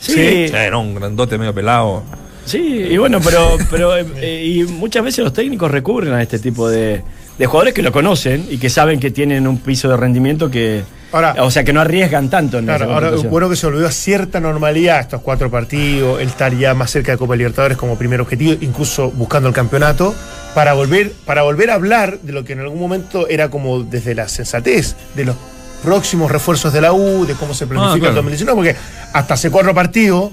[0.00, 2.02] Sí, Sí, era un grandote medio pelado.
[2.44, 2.58] sí,
[2.90, 7.02] y bueno, pero, pero eh, y muchas veces los técnicos recurren a este tipo de,
[7.38, 10.82] de jugadores que lo conocen y que saben que tienen un piso de rendimiento que.
[11.16, 13.90] Ahora- o sea, que no arriesgan tanto en Claro, ahora bueno que se volvió a
[13.90, 18.20] cierta normalidad estos cuatro partidos, el estar ya más cerca de Copa Libertadores como primer
[18.20, 20.14] objetivo, incluso buscando el campeonato,
[20.54, 24.14] para volver, para volver a hablar de lo que en algún momento era como desde
[24.14, 25.36] la sensatez, de los
[25.82, 28.08] próximos refuerzos de la U, de cómo se planifica Ah, claro.
[28.10, 28.76] el 2019, porque
[29.12, 30.30] hasta hace cuatro partidos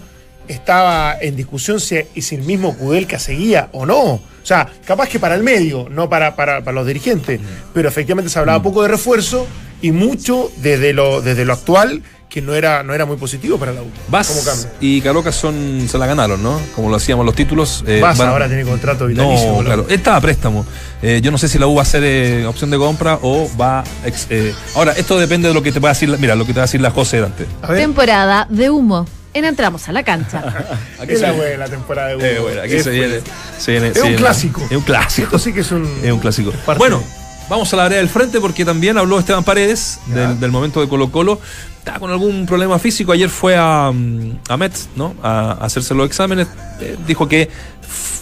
[0.47, 3.99] estaba en discusión si, y si el mismo Kudelka seguía o no.
[4.03, 7.39] O sea, capaz que para el medio, no para, para, para los dirigentes.
[7.73, 9.47] Pero efectivamente se hablaba poco de refuerzo
[9.83, 13.73] y mucho desde lo, desde lo actual, que no era, no era muy positivo para
[13.73, 13.85] la U.
[13.85, 14.71] ¿Cómo Vaz cambia?
[14.81, 16.59] y Caroca son, se la ganaron, ¿no?
[16.75, 17.83] Como lo hacíamos los títulos.
[17.85, 19.51] eh, van- ahora tiene contrato vitalicio.
[19.51, 19.85] No, claro.
[19.87, 20.65] Él estaba a préstamo.
[21.03, 23.47] Eh, yo no sé si la U va a ser eh, opción de compra o
[23.61, 23.83] va.
[24.03, 26.09] ex- eh, ahora, esto depende de lo que te va a decir.
[26.09, 27.21] la- Mira, lo que te va a decir la José
[27.67, 29.05] ver, Temporada de humo.
[29.35, 30.43] En entramos a la cancha.
[30.99, 31.13] Aquí
[31.57, 32.21] la temporada de U.
[32.21, 33.19] eh, bueno, aquí Es se viene,
[33.59, 34.61] se viene- Es se un viene- clásico.
[34.71, 35.25] Es un clásico.
[35.27, 35.87] Esto sí que es un.
[36.03, 36.51] Es un clásico.
[36.65, 37.03] parte Bueno,
[37.49, 40.87] vamos a la área del frente porque también habló Esteban Paredes del, del momento de
[40.87, 41.39] Colo Colo.
[41.79, 43.11] Está con algún problema físico.
[43.11, 45.15] Ayer fue a, mm, a Metz, ¿no?
[45.21, 46.47] A, a hacerse los exámenes.
[46.79, 47.49] Eh, dijo que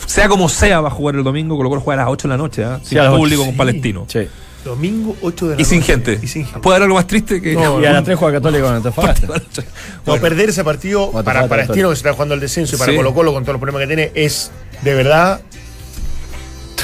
[0.07, 1.55] sea como sea va a jugar el domingo.
[1.57, 2.79] Colo Colo juega a las 8 de la noche, ¿ah?
[2.83, 4.05] Sí, sin público, con palestino.
[4.07, 4.27] Sí.
[4.65, 5.91] Domingo 8 de la Y sin noche.
[5.91, 6.19] gente.
[6.21, 6.59] Y sin gente.
[6.59, 9.27] ¿Puede haber algo más triste que No, Y a las 3 juega Católico con Antofagasta.
[9.27, 9.33] No,
[10.05, 11.73] Bueno, perder ese partido para, falta para todo.
[11.73, 12.97] Estino, que se está jugando el descenso, y para Sí.
[12.97, 14.51] Colo Colo, con todos los problemas que tiene, es
[14.83, 15.41] de verdad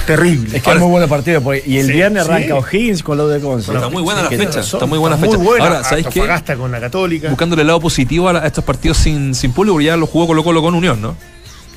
[0.07, 0.57] terrible.
[0.57, 1.41] Es que Ahora- es muy bueno partido.
[1.41, 2.29] porque- y el Sí, viernes sí.
[2.31, 3.71] arranca O'Higgins con lo de Conce.
[3.73, 4.63] Está muy buena la fecha.
[4.63, 5.37] Son- Está muy buena está fecha.
[5.37, 5.65] Muy buena.
[5.65, 6.21] Ahora, ¿sabéis qué?
[6.57, 7.29] Con la Católica.
[7.29, 10.07] Buscándole el lado positivo a, la- a estos partidos sin, sin público, porque ya lo
[10.07, 11.15] jugó Colo Colo con Unión, ¿no?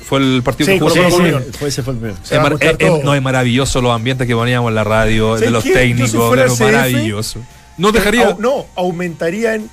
[0.05, 1.15] Fue el partido Sí, que jugó sí, Colo sí.
[1.15, 1.53] Colo con Unión.
[1.59, 2.57] Fue, ese fue el Es, mar-
[3.03, 5.73] no, es maravilloso los ambientes que poníamos en la radio, de ¿Sabes los qué?
[5.73, 7.39] Técnicos, CF, maravilloso.
[7.77, 8.29] No dejaría.
[8.31, 9.69] Au- no, aumentaría en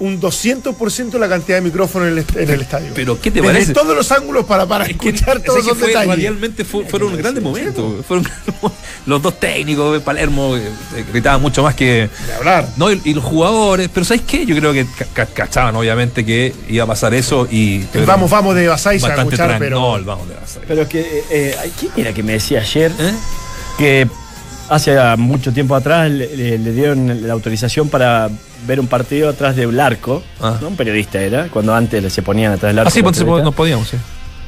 [0.00, 2.90] un 200% la cantidad de micrófonos en el, est- en el estadio.
[2.94, 3.72] Pero, ¿qué te Desde parece?
[3.72, 6.08] todos los ángulos para, para Es que- escuchar es todos que fue- detalles.
[6.08, 8.04] Radialmente fue- fueron grandes momentos.
[8.04, 8.26] Fueron
[9.06, 12.08] los dos técnicos de Palermo eh, eh, gritaban mucho más que.
[12.26, 12.68] De hablar.
[12.76, 13.88] No, y, y los jugadores.
[13.94, 14.44] Pero ¿sabes qué?
[14.44, 17.86] Yo creo que ca- ca- cachaban, obviamente, que iba a pasar eso y.
[17.94, 19.16] El vamos, vamos de va a escuchar,
[19.50, 19.78] tran- pero.
[19.78, 20.62] No, el vamos de Basay.
[20.66, 23.12] Pero es que, eh, eh, ¿quién era que me decía ayer ¿Eh?
[23.78, 24.08] que
[24.68, 28.28] hace mucho tiempo atrás le, le- le dieron la autorización para
[28.66, 30.22] ver un partido atrás de un arco?
[30.40, 30.58] Ah.
[30.60, 30.68] ¿no?
[30.68, 32.88] Un periodista era, cuando antes se ponían atrás del arco.
[32.88, 33.44] Ah, sí, los pues, periodistas.
[33.44, 33.96] no podíamos, sí.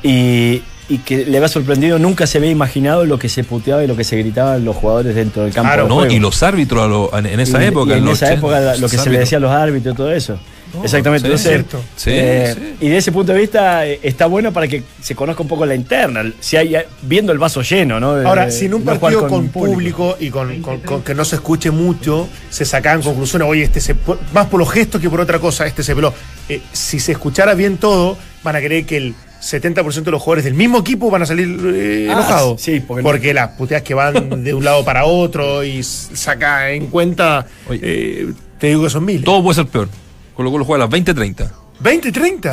[0.03, 3.87] y, y que le había sorprendido, nunca se había imaginado lo que se puteaba y
[3.87, 5.69] lo que se gritaban los jugadores dentro del campo.
[5.69, 6.12] Claro, de No, juego.
[6.12, 7.95] y los árbitros a lo- en, en esa Y- época.
[7.95, 10.12] y en esa 80, época lo que se le decía a los árbitros y todo
[10.12, 10.39] eso.
[10.83, 11.27] Exactamente.
[11.29, 11.81] sí, entonces, cierto.
[11.97, 12.87] Sí, eh, sí.
[12.87, 15.64] Y de ese punto de vista eh, está bueno para que se conozca un poco
[15.67, 18.14] la interna, si hay viendo el vaso lleno, ¿no?
[18.17, 21.25] De- Ahora, si en un no partido con, público, y con, con- con que no
[21.25, 23.95] se escuche mucho, se sacaban conclusiones, oye, este se,
[24.33, 26.12] más por los gestos que por otra cosa, este se peló.
[26.49, 30.45] Eh, si se escuchara bien todo, van a creer que el 70% de los jugadores
[30.45, 32.61] del mismo equipo van a salir eh, Ah, enojados.
[32.61, 36.87] sí, porque no- las puteas que van de un lado para otro y saca en
[36.89, 37.81] cuenta, Oye.
[37.83, 38.27] eh,
[38.59, 39.25] te digo que son miles.
[39.25, 39.89] Todo puede ser peor.
[40.37, 41.51] Colo Colo juega a las 20.30.
[41.80, 42.53] 20, 30.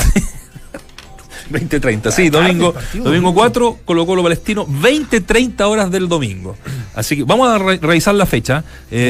[1.51, 3.33] 20.30, sí, domingo, domingo domingo.
[3.33, 6.55] 4, Colo Colo Palestino, 20.30 horas del domingo.
[6.95, 8.63] Así que vamos a re- revisar la fecha.
[8.89, 9.09] Eh,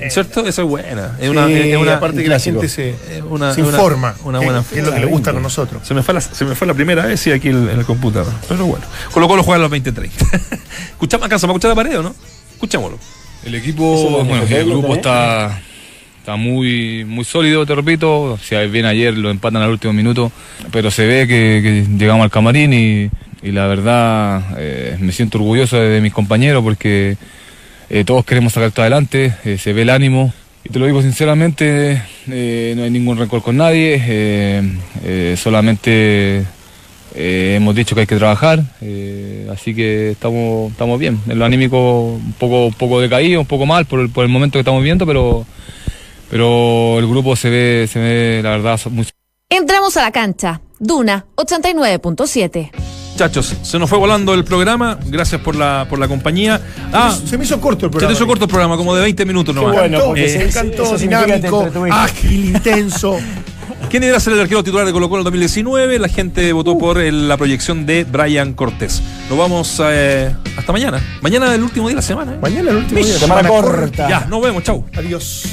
[0.00, 0.10] Buena.
[0.10, 0.40] ¿Cierto?
[0.46, 1.16] Esa es buena.
[1.18, 2.60] Es Sí, una, es un que la clásico.
[2.60, 4.14] gente se, es una- se una- informa.
[4.24, 5.86] una buena que es lo que le gusta con nosotros.
[5.86, 7.84] Se me fue la, se me fue la primera vez sí, aquí en, en el
[7.84, 8.32] computador.
[8.48, 8.84] Pero bueno.
[9.12, 10.10] Colo Colo juega a los 20-30.
[10.92, 12.14] Escuchamos, ¿alcanzamos a escuchar la pared o no?
[12.54, 12.98] Escuchémoslo.
[13.44, 14.98] El equipo, es bueno, el grupo también.
[14.98, 15.60] está,
[16.26, 18.36] está muy, muy sólido, te repito.
[18.42, 20.32] Si bien ayer lo empatan al último minuto,
[20.72, 23.10] pero se ve que, llegamos al camarín y,
[23.52, 27.16] la verdad eh, me siento orgulloso de, mis compañeros porque
[27.88, 30.32] eh, todos queremos sacar esto adelante, eh, se ve el ánimo.
[30.64, 34.64] Y te lo digo sinceramente, eh, no hay ningún rencor con nadie,
[35.36, 36.44] solamente
[37.14, 38.64] hemos dicho que hay que trabajar,
[39.52, 41.20] así que estamos, estamos bien.
[41.28, 44.28] En lo anímico un poco, un poco decaído, un poco mal por el, por el
[44.28, 45.46] momento que estamos viendo, pero,
[46.30, 49.06] pero el grupo se ve, se ve la verdad, muy
[49.48, 50.60] Entramos a la cancha.
[50.78, 52.70] Duna 89.7.
[53.12, 54.98] Muchachos, se nos fue volando el programa.
[55.06, 56.60] Gracias por la, por la compañía.
[56.92, 58.12] Ah, se me hizo corto el se programa.
[58.12, 59.76] te hizo corto el programa, como de 20 minutos Qué nomás.
[59.78, 63.16] bueno, porque me se- encantó, dinámico, ágil, intenso.
[63.96, 65.98] ¿Quién debería ser el arquero titular de Colo Colo en 2019?
[65.98, 69.00] La gente votó por el- la proyección de Brian Cortés.
[69.30, 71.00] Nos vamos eh, hasta mañana.
[71.22, 72.34] Mañana es el último día de la semana.
[72.34, 72.38] ¿eh?
[72.42, 73.14] Mañana el último día.
[73.18, 74.06] Semana corta.
[74.06, 74.84] Ya, nos vemos, chau.
[74.94, 75.46] Adiós.